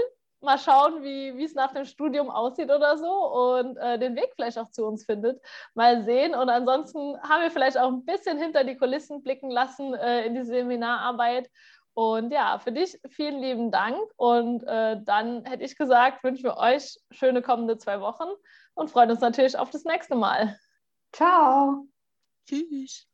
mal 0.47 0.59
schauen, 0.59 1.03
wie 1.03 1.45
es 1.45 1.55
nach 1.55 1.73
dem 1.73 1.85
Studium 1.85 2.31
aussieht 2.31 2.71
oder 2.71 2.97
so 2.97 3.11
und 3.11 3.77
äh, 3.77 3.99
den 3.99 4.17
Weg 4.17 4.33
vielleicht 4.35 4.59
auch 4.59 4.71
zu 4.71 4.87
uns 4.87 5.05
findet. 5.05 5.43
Mal 5.75 6.05
sehen. 6.05 6.35
Und 6.35 6.49
ansonsten 6.49 7.21
haben 7.23 7.43
wir 7.43 7.51
vielleicht 7.51 7.77
auch 7.77 7.89
ein 7.89 8.07
bisschen 8.07 8.39
hinter 8.39 8.65
die 8.65 8.77
Kulissen 8.77 9.23
blicken 9.23 9.51
lassen 9.51 9.93
äh, 9.95 10.25
in 10.25 10.35
die 10.35 10.45
Seminararbeit. 10.45 11.51
Und 11.93 12.31
ja, 12.31 12.59
für 12.59 12.73
dich 12.73 12.99
vielen 13.09 13.41
lieben 13.41 13.71
Dank. 13.71 13.99
Und 14.17 14.63
äh, 14.65 14.97
dann 15.03 15.45
hätte 15.45 15.65
ich 15.65 15.77
gesagt, 15.77 16.25
wünschen 16.25 16.45
wir 16.45 16.57
euch 16.57 16.99
schöne 17.11 17.43
kommende 17.43 17.77
zwei 17.79 18.01
Wochen 18.01 18.29
und 18.75 18.91
freuen 18.91 19.11
uns 19.11 19.21
natürlich 19.21 19.59
auf 19.59 19.71
das 19.71 19.85
nächste 19.85 20.15
Mal. 20.15 20.59
Ciao. 21.13 21.87
Tschüss. 22.47 23.07